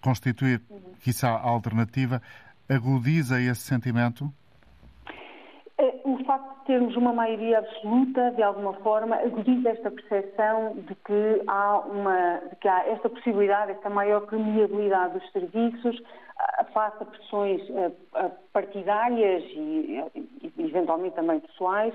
[0.02, 0.62] constituir,
[1.04, 2.22] quiçá, a alternativa,
[2.70, 4.32] agudiza esse sentimento?
[5.78, 10.96] É, o facto de termos uma maioria absoluta, de alguma forma, agudiza esta percepção de
[10.96, 16.02] que há, uma, de que há esta possibilidade, esta maior permeabilidade dos serviços
[16.74, 17.62] face a pressões
[18.54, 21.94] partidárias e, e eventualmente também pessoais,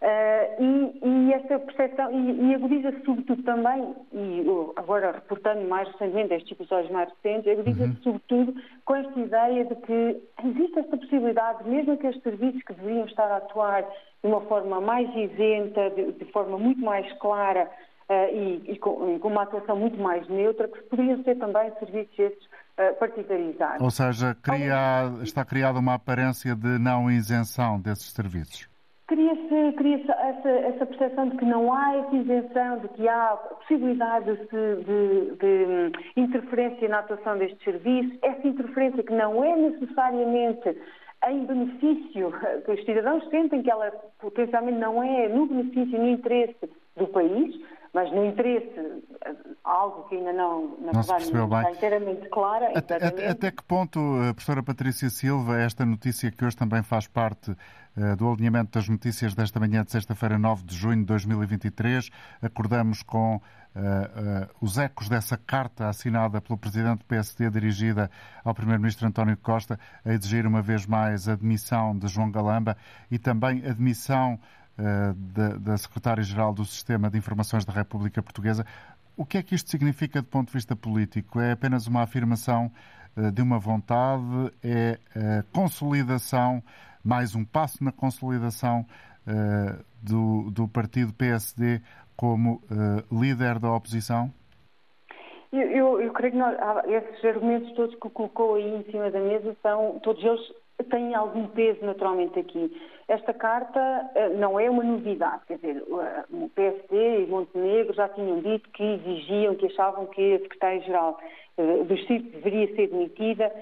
[0.00, 6.34] Uh, e, e, esta percepção, e, e agudiza-se sobretudo também, e agora reportando mais recentemente
[6.34, 8.02] estes episódios mais recentes, agudiza-se uhum.
[8.04, 13.06] sobretudo com esta ideia de que existe esta possibilidade, mesmo que estes serviços que deveriam
[13.06, 17.68] estar a atuar de uma forma mais isenta, de, de forma muito mais clara
[18.08, 22.16] uh, e, e, com, com, uma atuação muito mais neutra, que poderiam ser também serviços
[22.16, 23.80] estes uh, partidarizados.
[23.80, 28.68] Ou seja, cria, está criada uma aparência de não isenção desses serviços.
[29.08, 34.36] Cria-se cria essa, essa percepção de que não há essa isenção, de que há possibilidade
[34.36, 40.76] de, de, de, interferência na atuação destes serviços, essa interferência que não é necessariamente
[41.26, 42.32] em benefício,
[42.66, 43.90] que os cidadãos sentem que ela
[44.20, 47.58] potencialmente não é no benefício, no interesse do país,
[47.92, 49.02] mas no interesse,
[49.64, 52.72] algo que ainda não, na não verdade, não está inteiramente clara.
[52.74, 57.06] Até, até, até, que ponto, eh, professora Patrícia Silva, esta notícia que hoje também faz
[57.06, 62.10] parte uh, do alinhamento das notícias desta manhã de sexta-feira, 9 de junho de 2023,
[62.42, 68.10] acordamos com uh, uh, os ecos dessa carta assinada pelo presidente do PSD dirigida
[68.44, 72.76] ao primeiro-ministro António Costa a exigir uma vez mais a demissão de João Galamba
[73.10, 74.57] e também a demissão eh,
[75.34, 78.64] da, da Secretária-Geral do Sistema de Informações da República Portuguesa.
[79.16, 81.40] O que é que isto significa do ponto de vista político?
[81.40, 82.70] É apenas uma afirmação
[83.16, 84.52] uh, de uma vontade?
[84.62, 86.62] É a consolidação,
[87.02, 88.86] mais um passo na consolidação
[90.02, 91.82] do, do partido PSD
[92.16, 92.62] como
[93.12, 94.32] líder da oposição?
[95.52, 99.20] Eu, eu, eu creio que nós, esses argumentos todos que colocou aí em cima da
[99.20, 100.40] mesa são, todos eles
[100.84, 102.70] têm algum peso naturalmente aqui.
[103.08, 105.82] Esta carta uh, não é uma novidade, quer dizer,
[106.30, 111.18] o PSD e Montenegro já tinham dito que exigiam, que achavam que a secretária-geral
[111.56, 113.52] uh, do CIRC deveria ser demitida.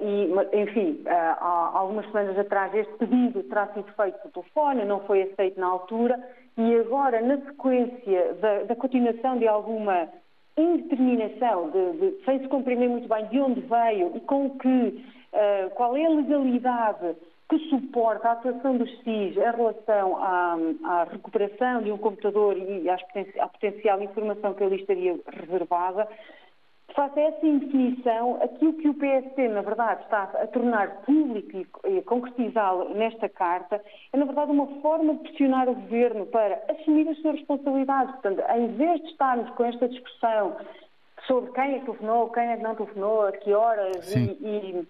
[0.00, 0.30] e,
[0.62, 5.60] enfim, há algumas semanas atrás este pedido terá sido feito por telefone, não foi aceito
[5.60, 6.18] na altura,
[6.56, 10.08] e agora, na sequência da, da continuação de alguma
[10.56, 15.70] indeterminação, de, de, sem se compreender muito bem de onde veio e com que, uh,
[15.74, 17.16] qual é a legalidade
[17.48, 22.88] que suporta a atuação dos SIS em relação à, à recuperação de um computador e
[22.88, 26.06] à potencial informação que ali estaria reservada,
[26.94, 31.98] Face a essa indefinição, aquilo que o PSD, na verdade, está a tornar público e
[31.98, 37.08] a concretizá-lo nesta carta, é, na verdade, uma forma de pressionar o Governo para assumir
[37.08, 38.12] as suas responsabilidades.
[38.12, 40.56] Portanto, em vez de estarmos com esta discussão
[41.26, 44.88] sobre quem é que telefonou, quem é que não telefonou, a que horas, e, e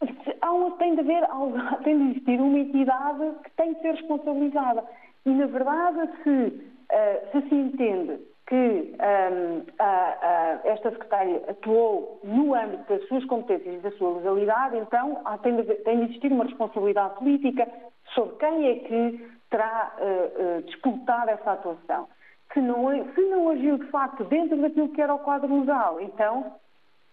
[0.00, 1.26] há tem de haver,
[1.84, 4.84] tem de existir uma entidade que tem de ser responsabilizada.
[5.26, 12.18] E, na verdade, se, uh, se se entende que um, a, a, esta secretária atuou
[12.24, 16.04] no âmbito das suas competências e da sua legalidade, então há, tem, de, tem, de,
[16.04, 17.68] existir uma responsabilidade política
[18.14, 22.08] sobre quem é que terá uh, uh, disputado essa atuação.
[22.54, 26.54] Se não, se não agiu de facto dentro daquilo que era o quadro legal, então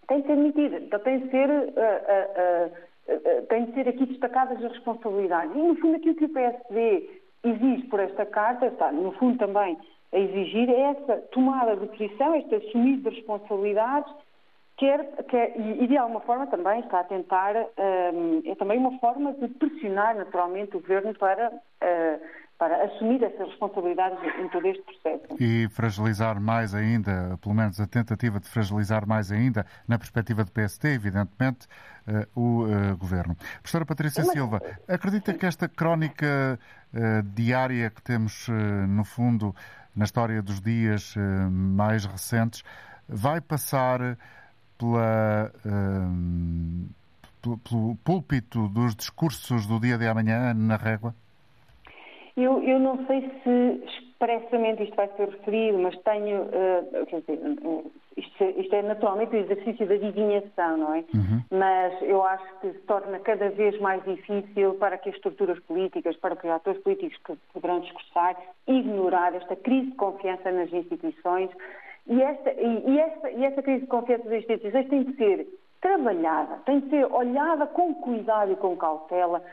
[0.07, 4.71] tem de ser admitida, então tem de ser, uh, tem de ser aqui destacadas as
[4.71, 5.55] responsabilidades.
[5.55, 9.77] E no fundo aquilo que o PSD exige por esta carta, está no fundo também
[10.13, 14.11] a exigir essa tomada de posição, este assumir de responsabilidades,
[14.77, 19.33] quer, quer, e de alguma forma também está a tentar, um, é também uma forma
[19.33, 22.21] de pressionar naturalmente o Governo para, uh,
[22.57, 25.43] para assumir essas responsabilidades em todo este processo.
[25.43, 30.51] E fragilizar mais ainda, pelo menos a tentativa de fragilizar mais ainda, na perspectiva do
[30.51, 31.67] PST, evidentemente,
[32.07, 33.35] uh, o uh, Governo.
[33.61, 36.59] Professora Patrícia Mas, Silva, acredita que esta crónica
[37.33, 38.47] diária que temos,
[38.87, 39.53] no fundo,
[39.95, 42.63] na história dos dias eh, mais recentes,
[43.07, 44.17] vai passar
[44.77, 51.15] pela, eh, pelo púlpito dos discursos do dia de amanhã na régua?
[52.37, 57.39] Eu, eu não sei se expressamente isto vai ser referido, mas tenho, uh, quer dizer,
[58.17, 61.05] isto, isto, é naturalmente o exercício da adivinhação, não é?
[61.13, 61.41] Uhum.
[61.51, 66.15] Mas eu acho que se torna cada vez mais difícil para que as estruturas políticas,
[66.17, 68.35] para que os atores políticos que poderão discursar,
[68.67, 71.49] ignorar esta crise de confiança nas instituições
[72.07, 75.47] e esta, e, e esta, e esta crise de confiança nas instituições tem de ser
[75.81, 79.43] trabalhada, tem de ser olhada com cuidado e com cautela,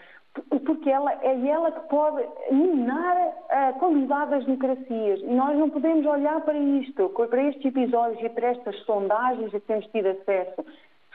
[0.65, 3.17] porque ela, é ela que pode minar
[3.51, 5.21] a qualidade das democracias.
[5.21, 9.61] E nós não podemos olhar para isto, para estes episódios e para estas sondagens a
[9.61, 10.65] que temos tido acesso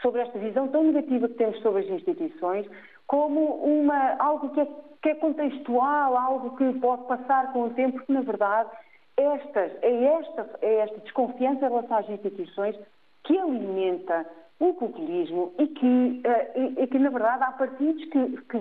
[0.02, 2.68] sobre esta visão tão negativa que temos sobre as instituições,
[3.08, 4.68] como uma, algo que é,
[5.02, 8.70] que é contextual, algo que pode passar com o tempo, porque, na verdade,
[9.18, 12.78] estas, é, esta, é esta desconfiança em relação às instituições
[13.24, 14.26] que alimenta
[14.60, 18.60] o populismo e que, uh, e, que, na verdade, há partidos que, que,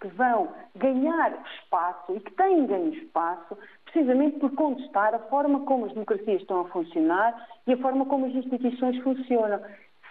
[0.00, 5.86] que, vão ganhar espaço e que têm ganho espaço precisamente por contestar a forma como
[5.86, 9.60] as democracias estão a funcionar e a forma como as instituições funcionam.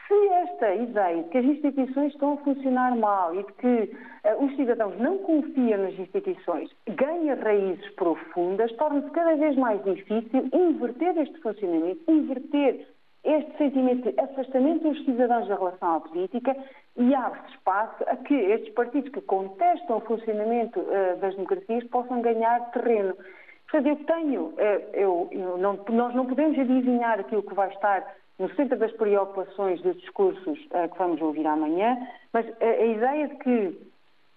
[0.08, 3.96] Se esta ideia de que as instituições estão a funcionar mal e de que
[4.28, 10.50] uh, os cidadãos não confiam nas instituições ganha raízes profundas, torna-se cada vez mais difícil
[10.52, 12.88] inverter este funcionamento, inverter
[13.24, 16.56] este sentimento de afastamento dos cidadãos da relação à política
[16.96, 22.22] e abre-se espaço a que estes partidos que contestam o funcionamento uh, das democracias possam
[22.22, 23.16] ganhar terreno.
[23.70, 24.58] Portanto, eu tenho, uh,
[24.94, 29.82] eu, eu não, nós não podemos adivinhar aquilo que vai estar no centro das preocupações
[29.82, 31.98] dos discursos uh, que vamos ouvir amanhã,
[32.32, 33.90] mas a ideia de que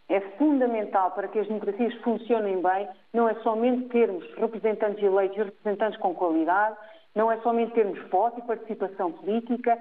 [0.08, 5.42] é fundamental para que as democracias funcionem bem, não é somente termos representantes eleitos e
[5.44, 6.76] representantes com qualidade,
[7.14, 9.78] não é somente termos voto e participação política,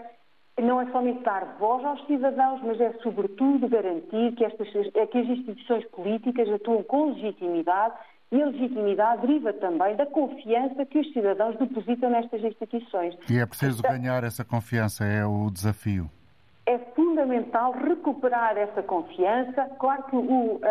[0.62, 5.18] não é somente dar voz aos cidadãos, mas é sobretudo garantir que, estas, é que
[5.18, 7.96] as instituições políticas atuam com legitimidade
[8.32, 13.16] e a legitimidade deriva também da confiança que os cidadãos depositam nestas instituições.
[13.30, 16.10] E é preciso então, ganhar essa confiança, é o desafio.
[16.72, 19.70] É fundamental recuperar essa confiança.
[19.78, 20.62] Claro que o, uh,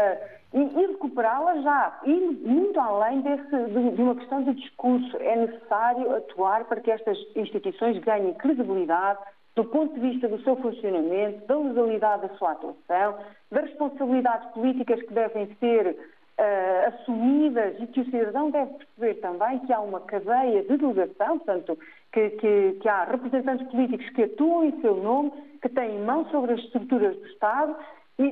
[0.54, 5.14] e, e recuperá-la já, e muito além desse, de, de, uma questão de discurso.
[5.18, 9.18] É necessário atuar para que estas instituições ganhem credibilidade
[9.54, 13.18] do ponto de vista do seu funcionamento, da legalidade da sua atuação,
[13.50, 19.58] das responsabilidades políticas que devem ser uh, assumidas e que o cidadão deve perceber também
[19.60, 21.78] que há uma cadeia de delegação, portanto,
[22.12, 25.32] que, que, que há representantes políticos que atuam em seu nome,
[25.62, 27.76] que têm mão sobre as estruturas do Estado,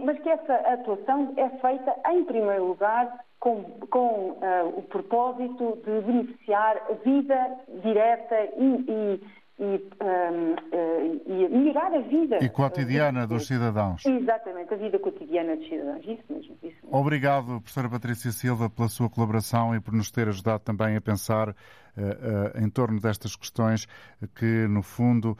[0.04, 6.00] mas que essa atuação é feita, em primeiro lugar, com, com uh, o propósito de
[6.00, 9.20] beneficiar a vida direta e,
[9.58, 12.38] e, um, uh, e, melhorar a vida.
[12.40, 14.04] E cotidiana dos cidadãos.
[14.06, 16.04] Exatamente, a vida cotidiana dos cidadãos.
[16.06, 16.88] Isso mesmo, isso mesmo.
[16.92, 21.48] Obrigado, professora Patrícia Silva, pela sua colaboração e por nos ter ajudado também a pensar
[21.48, 23.88] uh, uh, em torno destas questões
[24.34, 25.36] que, no fundo,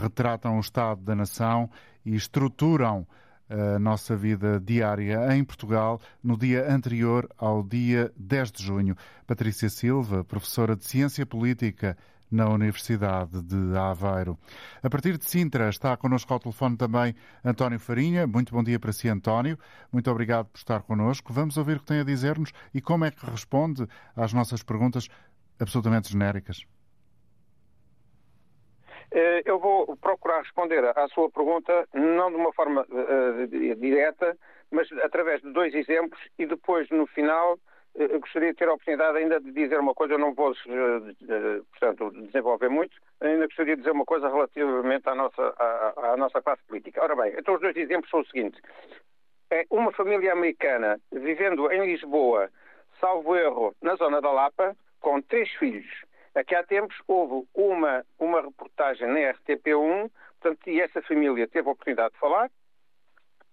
[0.00, 1.68] retratam o Estado da nação
[2.04, 3.06] e estruturam
[3.48, 8.96] a nossa vida diária em Portugal no dia anterior ao dia 10 de junho.
[9.24, 11.96] Patrícia Silva, professora de Ciência Política
[12.30, 14.38] na Universidade de Aveiro.
[14.82, 17.14] A partir de Sintra está connosco ao telefone também
[17.44, 18.26] António Farinha.
[18.26, 19.58] Muito bom dia para si, António.
[19.92, 21.32] Muito obrigado por estar connosco.
[21.32, 25.08] Vamos ouvir o que tem a dizer-nos e como é que responde às nossas perguntas
[25.60, 26.66] absolutamente genéricas.
[29.12, 34.36] Eh, eu vou procurar responder à sua pergunta, não de uma forma uh, direta,
[34.70, 37.58] mas através de dois exemplos e depois, no final,
[37.96, 41.64] uh, gostaria de ter a oportunidade ainda de dizer uma coisa, eu não vou, uh,
[41.70, 46.40] portanto, desenvolver muito, ainda gostaria de dizer uma coisa relativamente à nossa, à, à nossa
[46.42, 47.02] classe política.
[47.02, 48.60] Ora bem, então os dois exemplos são o seguinte.
[49.50, 52.50] É uma família americana vivendo em Lisboa,
[53.00, 55.86] salvo erro, na zona da Lapa, com três filhos
[56.36, 61.72] Aqui há tempos houve uma, uma reportagem na RTP1, portanto, e essa família teve a
[61.72, 62.50] oportunidade de falar,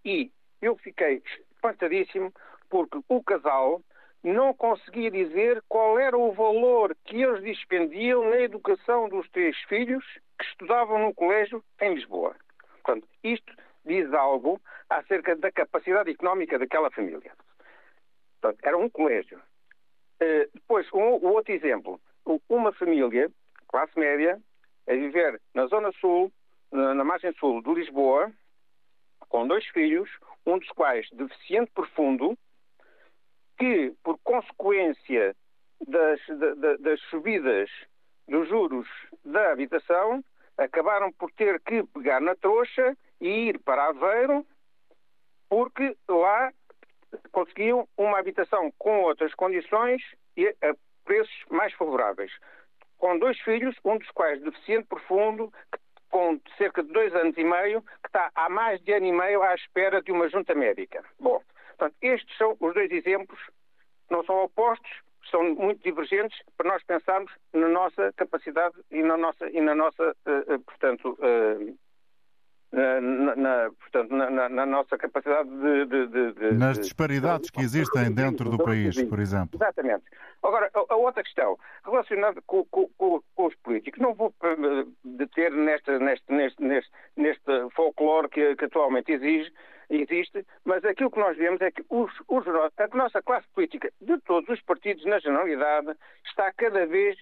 [0.03, 0.29] e
[0.61, 1.23] eu fiquei
[1.55, 2.33] espantadíssimo
[2.69, 3.81] porque o casal
[4.23, 10.03] não conseguia dizer qual era o valor que eles dispendiam na educação dos três filhos
[10.39, 12.35] que estudavam no colégio em Lisboa.
[12.81, 13.53] Portanto, isto
[13.85, 17.31] diz algo acerca da capacidade económica daquela família.
[18.39, 19.37] Portanto, era um colégio.
[20.21, 21.99] Uh, depois, um, o outro exemplo
[22.49, 23.29] uma família,
[23.67, 24.39] classe média,
[24.87, 26.31] a viver na zona sul,
[26.71, 28.31] na margem sul de Lisboa,
[29.29, 30.09] com dois filhos,
[30.45, 32.37] um dos quais deficiente profundo,
[33.63, 35.33] que, por consequência
[35.87, 36.19] das,
[36.81, 37.69] das subidas
[38.27, 38.89] dos juros
[39.23, 40.21] da habitação,
[40.57, 44.45] acabaram por ter que pegar na trouxa e ir para Aveiro,
[45.47, 46.51] porque lá
[47.31, 50.01] conseguiam uma habitação com outras condições
[50.35, 52.33] e a preços mais favoráveis.
[52.97, 55.53] Com dois filhos, um dos quais deficiente profundo,
[56.09, 59.41] com cerca de dois anos e meio, que está há mais de ano e meio
[59.41, 61.01] à espera de uma junta médica.
[61.17, 61.41] Bom,
[61.77, 63.39] portanto, estes são os dois exemplos,
[64.09, 64.91] não são opostos,
[65.29, 70.11] são muito divergentes para nós pensarmos na nossa capacidade e na nossa, e na nossa
[70.11, 71.77] uh, portanto, uh,
[72.73, 78.11] na, na, portanto, na, na, nossa capacidade de, de, de, de Nas disparidades que existem
[78.11, 79.51] dentro do país, por exemplo.
[79.53, 80.03] Exatamente.
[80.41, 81.55] Agora, a, a outra questão,
[81.85, 87.69] relacionada com, com, com, os políticos, não vou eh, deter neste, neste, neste, neste, neste
[87.75, 89.53] folclore que, que atualmente exige,
[89.89, 94.17] existe, mas aquilo que nós vemos é que os, os, a nossa classe política de
[94.21, 97.17] todos os partidos, na generalidade, está cada vez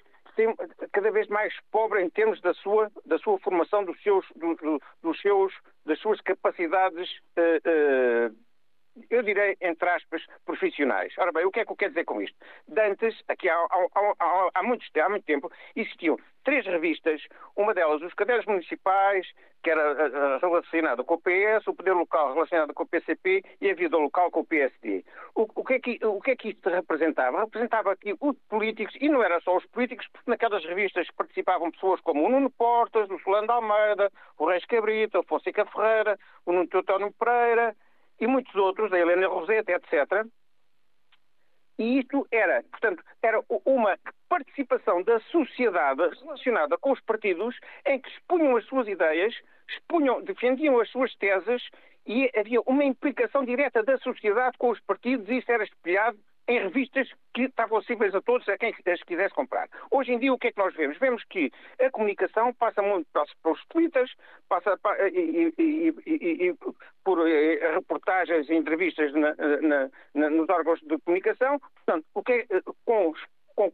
[0.93, 4.81] cada vez mais pobre em termos da sua, da sua formação, dos seus, do, do,
[5.03, 5.53] dos seus,
[5.85, 8.35] das suas capacidades, uh, uh,
[9.09, 11.13] eu direi, entre aspas, profissionais.
[11.17, 12.35] Ora bem, o que é que eu quero dizer com isto?
[12.67, 13.87] Dantes, aqui há, há,
[14.19, 17.21] há, há, muito, há muito tempo, existiam três revistas,
[17.55, 19.27] uma delas os cadernos municipais,
[19.63, 23.69] que era uh, relacionada com o PS, o poder local relacionado com o PCP e
[23.69, 25.05] a vida local com o PSD.
[25.35, 27.41] O, o, que, é que, o que é que isto representava?
[27.41, 32.01] Representava aqui os políticos, e não era só os políticos, porque naquelas revistas participavam pessoas
[32.01, 36.67] como o Nuno Portas, o Solano Almeida, o Reis Cabrita, o Fonseca Ferreira, o Nuno
[36.67, 37.75] Teotónio Pereira
[38.21, 40.25] e muitos outros, a Helena Roseta, etc.,
[41.79, 43.97] e isto era, portanto, era uma
[44.29, 47.57] participação da sociedade relacionada com os partidos
[47.87, 49.33] em que expunham as suas ideias,
[49.67, 51.63] expunham, defendiam as suas teses
[52.05, 56.19] e havia uma implicação direta da sociedade com os partidos e isso era espelhado
[56.51, 59.69] em revistas que estavam acessíveis a todos, a quem as quisesse comprar.
[59.89, 60.97] Hoje em dia, o que é que nós vemos?
[60.97, 63.07] Vemos que a comunicação passa muito
[63.41, 64.13] pelos twitters,
[64.49, 64.77] passa
[65.13, 66.55] e, e, e, e
[67.03, 71.59] por eh, reportagens e entrevistas na, na, na, nos órgãos de comunicação.
[71.59, 73.13] Portanto, o que é, eh, com,
[73.55, 73.71] com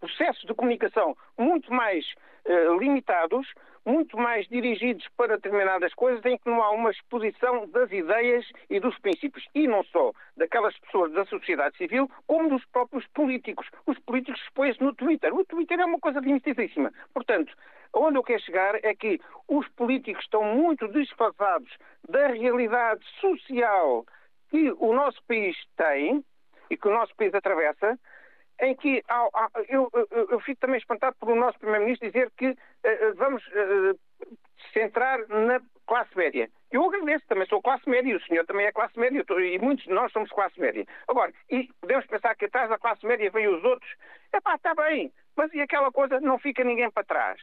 [0.00, 2.04] processos de comunicação muito mais
[2.46, 3.46] uh, limitados,
[3.84, 8.80] muito mais dirigidos para determinadas coisas em que não há uma exposição das ideias e
[8.80, 13.66] dos princípios, e não só daquelas pessoas da sociedade civil, como dos próprios políticos.
[13.86, 15.34] Os políticos expõem-se no Twitter.
[15.34, 16.92] O Twitter é uma coisa limitadíssima.
[17.14, 17.52] Portanto,
[17.94, 21.70] onde eu quero chegar é que os políticos estão muito desfasados
[22.08, 24.04] da realidade social
[24.50, 26.24] que o nosso país tem,
[26.70, 27.98] e que o nosso país atravessa,
[28.60, 32.30] em que há, há, eu, eu, eu, fico também espantado por o nosso Primeiro-Ministro dizer
[32.36, 33.98] que uh, vamos uh,
[34.72, 36.48] centrar na classe média.
[36.70, 39.92] Eu agradeço, também sou classe média, o senhor também é classe média, e muitos de
[39.92, 40.86] nós somos classe média.
[41.08, 43.90] Agora, e podemos pensar que atrás da classe média vem os outros?
[44.32, 47.40] É pá, está bem, mas e aquela coisa, não fica ninguém para trás.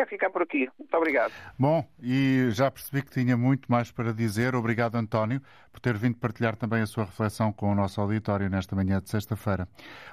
[0.00, 0.66] Quer ficar por aqui.
[0.78, 1.30] Muito obrigado.
[1.58, 4.54] Bom, e já percebi que tinha muito mais para dizer.
[4.54, 8.74] Obrigado, António, por ter vindo partilhar também a sua reflexão com o nosso auditório nesta
[8.74, 9.68] manhã de sexta-feira.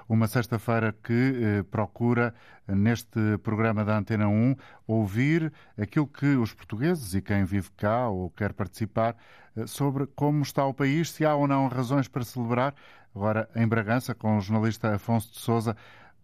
[0.09, 2.35] Uma sexta-feira que eh, procura,
[2.67, 8.29] neste programa da Antena 1, ouvir aquilo que os portugueses e quem vive cá ou
[8.31, 9.15] quer participar
[9.55, 12.75] eh, sobre como está o país, se há ou não razões para celebrar.
[13.15, 15.77] Agora, em Bragança, com o jornalista Afonso de Souza,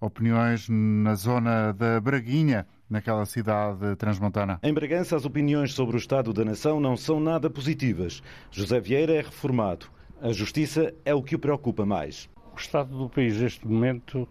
[0.05, 4.59] opiniões na zona da Braguinha naquela cidade transmontana?
[4.61, 8.21] Em Bragança, as opiniões sobre o estado da nação não são nada positivas.
[8.51, 9.85] José Vieira é reformado.
[10.21, 12.29] A justiça é o que o preocupa mais.
[12.53, 14.27] O estado do país, neste momento,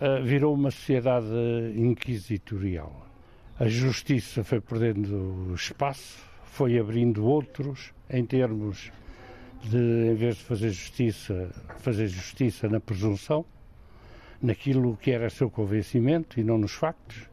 [0.00, 1.26] eh, virou uma sociedade
[1.76, 3.06] inquisitorial.
[3.58, 8.90] A justiça foi perdendo espaço, foi abrindo outros em termos
[9.62, 13.44] de, em vez de fazer justiça, fazer justiça na presunção,
[14.42, 17.30] naquilo que era seu convencimento e não nos factos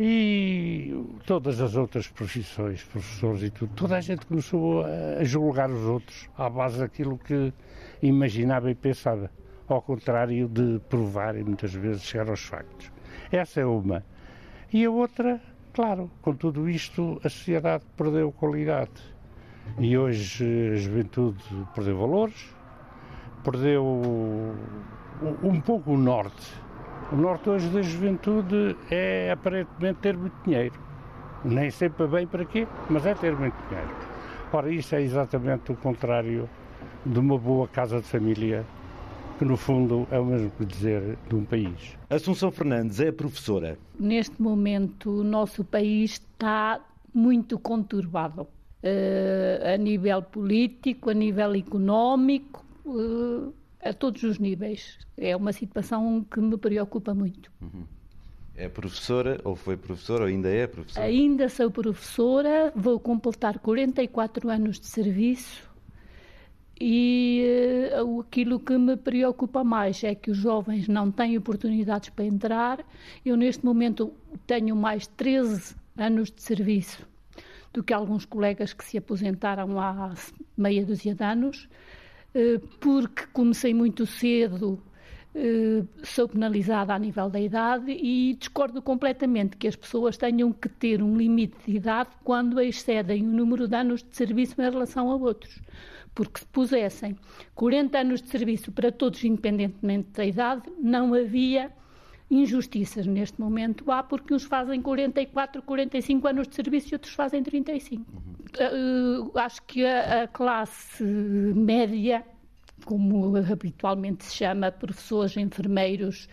[0.00, 5.82] e todas as outras profissões, professores e tudo, toda a gente começou a julgar os
[5.82, 7.52] outros à base daquilo que
[8.00, 9.28] imaginava e pensava,
[9.66, 12.92] ao contrário de provar e muitas vezes chegar aos factos.
[13.32, 14.04] Essa é uma.
[14.72, 15.40] E a outra,
[15.72, 19.02] claro, com tudo isto, a sociedade perdeu qualidade.
[19.80, 21.42] E hoje a juventude
[21.74, 22.54] perdeu valores,
[23.42, 24.54] perdeu
[25.42, 26.68] um pouco o norte
[27.10, 30.74] o norte hoje da juventude é aparentemente ter muito dinheiro.
[31.42, 33.88] Nem sempre bem para quê, mas é ter muito dinheiro.
[34.52, 36.46] Ora, isso é exatamente o contrário
[37.06, 38.62] de uma boa casa de família,
[39.38, 41.96] que no fundo é o mesmo que dizer de um país.
[42.10, 43.78] Assunção Fernandes é professora.
[43.98, 46.78] Neste momento, o nosso país está
[47.14, 48.42] muito conturbado.
[48.42, 53.52] Uh, a nível político, a nível económico, uh,
[53.88, 54.98] a todos os níveis.
[55.16, 57.50] É uma situação que me preocupa muito.
[57.60, 57.84] Uhum.
[58.54, 61.06] É professora, ou foi professora, ou ainda é professora?
[61.06, 65.68] Ainda sou professora, vou completar 44 anos de serviço
[66.80, 72.24] e uh, aquilo que me preocupa mais é que os jovens não têm oportunidades para
[72.24, 72.84] entrar.
[73.24, 74.12] Eu, neste momento,
[74.46, 77.04] tenho mais 13 anos de serviço
[77.72, 80.14] do que alguns colegas que se aposentaram há
[80.56, 81.68] meia dúzia de anos.
[82.34, 84.82] Eh, porque comecei muito cedo,
[85.34, 90.68] eh, sou penalizada a nível da idade e discordo completamente que as pessoas tenham que
[90.68, 95.10] ter um limite de idade quando excedem o número de anos de serviço em relação
[95.10, 95.60] a outros.
[96.14, 97.16] Porque se pusessem
[97.54, 101.72] 40 anos de serviço para todos, independentemente da idade, não havia
[102.30, 107.42] injustiças neste momento há porque uns fazem 44, 45 anos de serviço e outros fazem
[107.42, 108.04] 35.
[108.10, 108.38] Uhum.
[109.24, 112.24] Uh, acho que a, a, classe média,
[112.84, 116.28] como habitualmente se chama, professores, enfermeiros,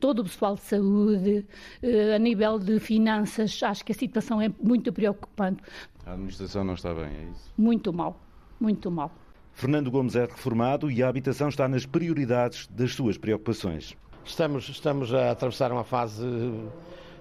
[0.00, 1.46] todo o pessoal de saúde,
[1.82, 5.62] uh, a nível de finanças, acho que a situação é muito preocupante.
[6.06, 7.52] A administração não está bem, é isso?
[7.56, 8.20] Muito mal,
[8.60, 9.12] muito mal.
[9.52, 13.96] Fernando Gomes é reformado e a habitação está nas prioridades das suas preocupações.
[14.24, 16.24] Estamos, estamos a atravessar uma fase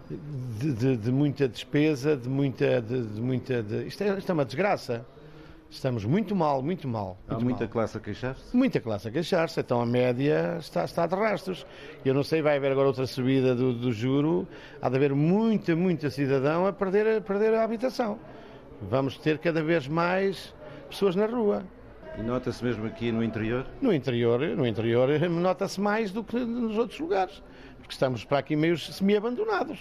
[0.09, 2.81] de, de, de muita despesa, de muita.
[2.81, 5.05] De, de muita isto, é, isto, é, uma desgraça.
[5.69, 7.17] Estamos muito mal, muito mal.
[7.27, 7.69] Muito Há muita mal.
[7.69, 8.55] classe a queixar-se?
[8.55, 11.65] Muita classe a queixar-se, então a média está, está de rastros.
[12.05, 14.47] Eu não sei, vai haver agora outra subida do, do juro,
[14.79, 18.19] há de haver muita, muita cidadão a perder, a perder a habitação.
[18.83, 20.53] Vamos ter cada vez mais
[20.89, 21.63] pessoas na rua.
[22.17, 23.65] E nota-se mesmo aqui no interior?
[23.81, 27.41] No interior, no interior nota-se mais do que nos outros lugares,
[27.77, 29.79] porque estamos para aqui meio semi-abandonados.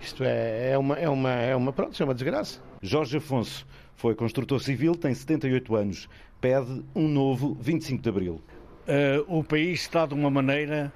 [0.00, 2.60] Isto é, é, uma, é, uma, é, uma, pronto, é uma desgraça.
[2.80, 3.66] Jorge Afonso
[3.96, 6.08] foi construtor civil, tem 78 anos,
[6.40, 8.40] pede um novo 25 de Abril.
[8.86, 10.92] Uh, o país está de uma maneira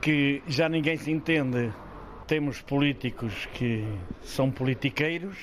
[0.00, 1.72] que já ninguém se entende.
[2.26, 3.86] Temos políticos que
[4.22, 5.38] são politiqueiros,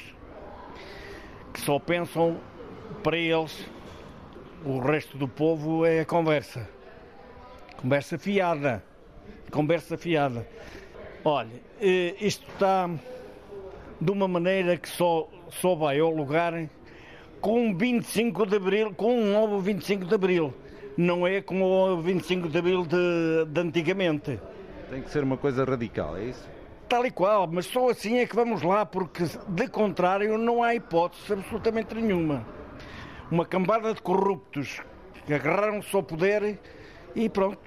[1.53, 2.39] que só pensam
[3.01, 3.65] para eles
[4.65, 6.67] o resto do povo é conversa.
[7.77, 8.83] Conversa fiada.
[9.51, 10.47] Conversa fiada.
[11.23, 12.89] Olha, eh, isto está
[13.99, 16.53] de uma maneira que só, só vai ao lugar
[17.41, 20.53] com 25 de Abril, com um novo 25 de Abril.
[20.95, 24.39] Não é com o 25 de Abril de, de antigamente.
[24.89, 26.49] Tem que ser uma coisa radical, é isso?
[26.87, 30.75] Tal e qual, mas só assim é que vamos lá, porque de contrário não há
[30.75, 32.45] hipótese absolutamente nenhuma
[33.33, 34.79] uma cambada de corruptos
[35.25, 36.59] agarraram-se ao poder
[37.15, 37.59] e pronto.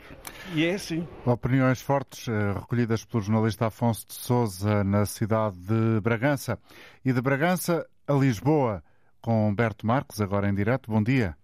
[0.54, 1.08] E é assim.
[1.26, 6.56] Opiniões fortes eh, recolhidas pelo jornalista Afonso de Souza na cidade de Bragança.
[7.04, 8.80] E de Bragança a Lisboa,
[9.20, 10.88] com Humberto Marques, agora em direto.
[10.88, 11.36] Bom dia.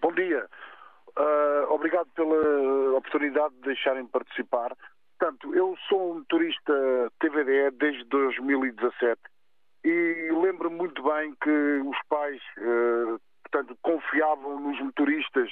[0.00, 0.46] Bom dia.
[1.10, 4.74] Uh, obrigado pela oportunidade de deixarem participar.
[5.18, 6.72] Portanto, eu sou um turista
[7.20, 9.31] TVDE desde 2017
[9.84, 15.50] e lembro-me muito bem que os pais, uh, portanto, confiavam nos motoristas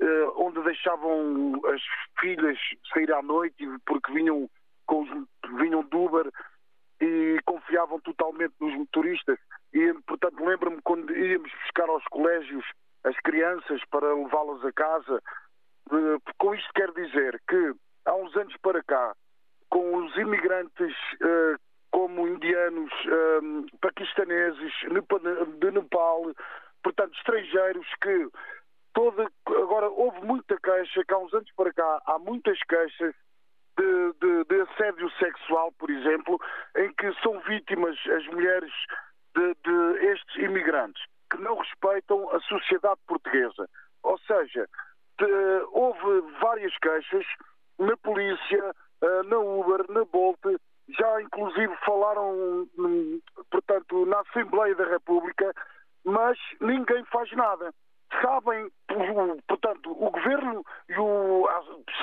[0.00, 1.80] uh, onde deixavam as
[2.20, 2.58] filhas
[2.92, 4.48] sair à noite porque vinham,
[4.86, 5.10] com os,
[5.58, 6.30] vinham de Uber
[7.00, 9.38] e confiavam totalmente nos motoristas.
[9.72, 12.64] E, portanto, lembro-me quando íamos buscar aos colégios
[13.04, 15.22] as crianças para levá-las a casa.
[15.90, 19.14] Uh, com isto quer dizer que há uns anos para cá,
[19.70, 20.94] com os imigrantes
[21.96, 22.92] como indianos,
[23.42, 24.70] um, paquistaneses,
[25.60, 26.30] de Nepal,
[26.82, 28.28] portanto, estrangeiros que
[28.92, 33.14] toda, agora houve muita queixa, que há uns anos para cá há muitas queixas
[33.78, 36.38] de, de, de, assédio sexual, por exemplo,
[36.76, 38.72] em que são vítimas as mulheres
[39.34, 43.66] de, de, estes imigrantes, que não respeitam a sociedade portuguesa.
[44.02, 44.68] Ou seja,
[45.72, 47.24] houve várias queixas
[47.78, 50.40] na polícia, eh, na Uber, na Bolt,
[50.88, 53.20] já inclusive falaram, hum,
[53.50, 55.52] portanto, na Assembleia da República,
[56.04, 57.72] mas ninguém faz nada
[58.22, 58.70] sabem,
[59.46, 61.48] portanto, o governo e o,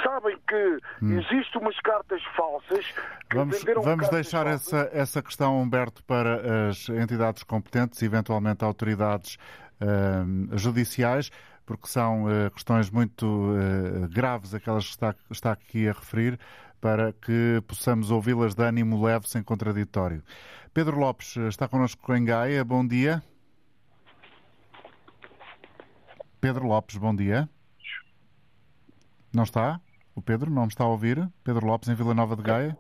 [0.04, 1.20] sabem que hum.
[1.20, 2.94] existem umas cartas falsas.
[3.34, 4.74] Vamos vamos deixar falsas.
[4.74, 9.38] essa, essa questão, Humberto, para as entidades competentes eventualmente autoridades
[9.82, 11.30] uh, judiciais,
[11.66, 16.38] porque são uh, questões muito uh, graves, aquelas que está, está aqui a referir,
[16.84, 20.22] para que possamos ouvi-las de ânimo leve, sem contraditório.
[20.74, 22.62] Pedro Lopes está connosco em Gaia.
[22.66, 23.24] Bom dia.
[26.42, 27.48] Pedro Lopes, bom dia.
[29.34, 29.80] Não está?
[30.14, 31.26] O Pedro não me está a ouvir?
[31.42, 32.78] Pedro Lopes, em Vila Nova de Gaia?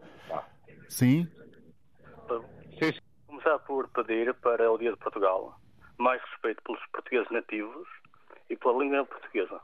[0.89, 1.25] Sim?
[2.77, 2.99] Sim.
[3.25, 5.57] Começar por pedir para o Dia de Portugal
[5.97, 7.87] mais respeito pelos portugueses nativos
[8.49, 9.61] e pela língua portuguesa.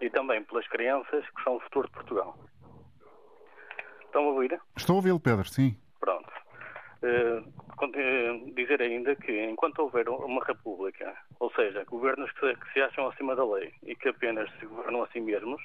[0.00, 2.36] E também pelas crianças que são o futuro de Portugal.
[4.16, 4.58] Estão a ouvir?
[4.74, 5.76] Estou a ouvi-lo, Pedro, sim.
[6.00, 6.32] Pronto.
[7.02, 7.44] Uh,
[8.54, 13.08] dizer ainda que enquanto houver uma república, ou seja, governos que se, que se, acham
[13.08, 15.60] acima da lei e que apenas se governam a si mesmos,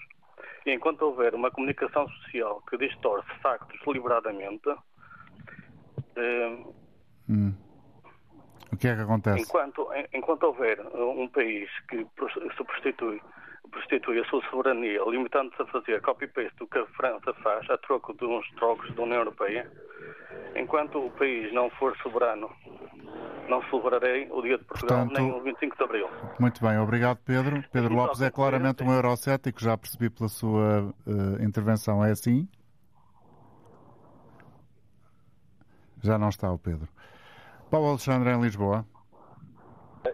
[0.65, 4.75] e enquanto houver uma comunicação social que distorce factos deliberadamente, uh,
[7.29, 7.53] hum.
[8.73, 9.43] o que é que acontece?
[9.43, 12.05] Enquanto, enquanto houver um país que
[12.57, 13.21] se prostitui
[13.71, 18.13] prostitui a sua soberania, limitando-se a fazer copy-paste do que a França faz a troco
[18.13, 19.69] de uns trocos da União Europeia,
[20.55, 22.49] enquanto o país não for soberano,
[23.49, 26.09] não celebrarei o Dia de Portugal Portanto, nem o 25 de Abril.
[26.39, 27.63] Muito bem, obrigado Pedro.
[27.71, 32.47] Pedro Lopes é claramente um eurocético, já percebi pela sua uh, intervenção, é assim?
[36.03, 36.87] Já não está o Pedro.
[37.69, 38.85] Paulo Alexandre em Lisboa.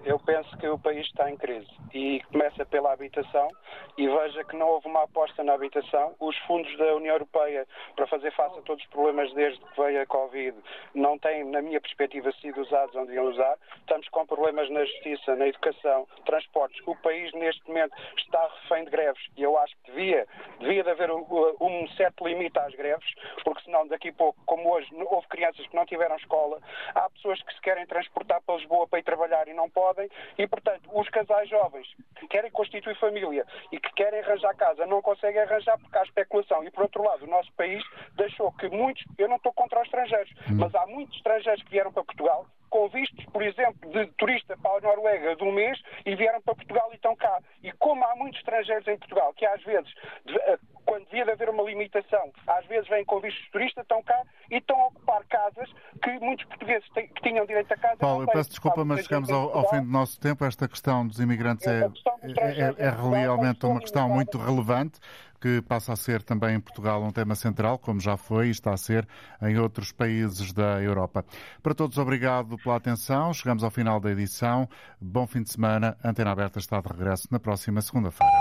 [0.03, 3.47] Eu penso que o país está em crise e começa pela habitação
[3.97, 6.13] e veja que não houve uma aposta na habitação.
[6.19, 7.65] Os fundos da União Europeia
[7.95, 10.57] para fazer face a todos os problemas desde que veio a Covid
[10.93, 13.57] não têm, na minha perspectiva, sido usados onde iam usar.
[13.79, 16.81] Estamos com problemas na justiça, na educação, transportes.
[16.85, 20.27] O país neste momento está refém de greves e eu acho que devia,
[20.59, 23.13] devia de haver um certo limite às greves,
[23.43, 26.59] porque senão daqui a pouco, como hoje, houve crianças que não tiveram escola,
[26.93, 30.09] há pessoas que se querem transportar para Lisboa para ir trabalhar e não podem,
[30.39, 35.03] e portanto os casais jovens que querem constituir família e que querem arranjar casa não
[35.03, 36.63] conseguem arranjar porque há especulação.
[36.63, 37.84] E por outro lado, o nosso país
[38.15, 40.57] deixou que muitos, eu não estou contra os estrangeiros, hum.
[40.57, 44.78] mas há muitos estrangeiros que vieram para Portugal com vistos, por exemplo, de turista para
[44.78, 47.39] a Noruega de um mês e vieram para Portugal e estão cá.
[47.63, 49.91] E como há muitos estrangeiros em Portugal, que às vezes,
[50.28, 54.01] eh, quando devia de haver uma limitação, às vezes vêm com vistos de turista, estão
[54.03, 55.70] cá e estão a ocupar casas
[56.01, 57.97] que muitos portugueses que tinham direito a casa.
[57.97, 60.45] Paulo, eu peço desculpa, mas chegamos ao, ao, fim do nosso tempo.
[60.45, 64.99] Esta questão dos imigrantes é, é, é, é realmente uma questão muito relevante
[65.39, 68.73] que passa a ser também em Portugal um tema central, como já foi e está
[68.73, 69.07] a ser
[69.41, 71.25] em outros países da Europa.
[71.61, 73.33] Para todos, obrigado pela atenção.
[73.33, 74.67] Chegamos ao final da edição.
[74.99, 75.97] Bom fim de semana.
[76.03, 78.38] Antena Aberta está de regresso na próxima segunda-feira.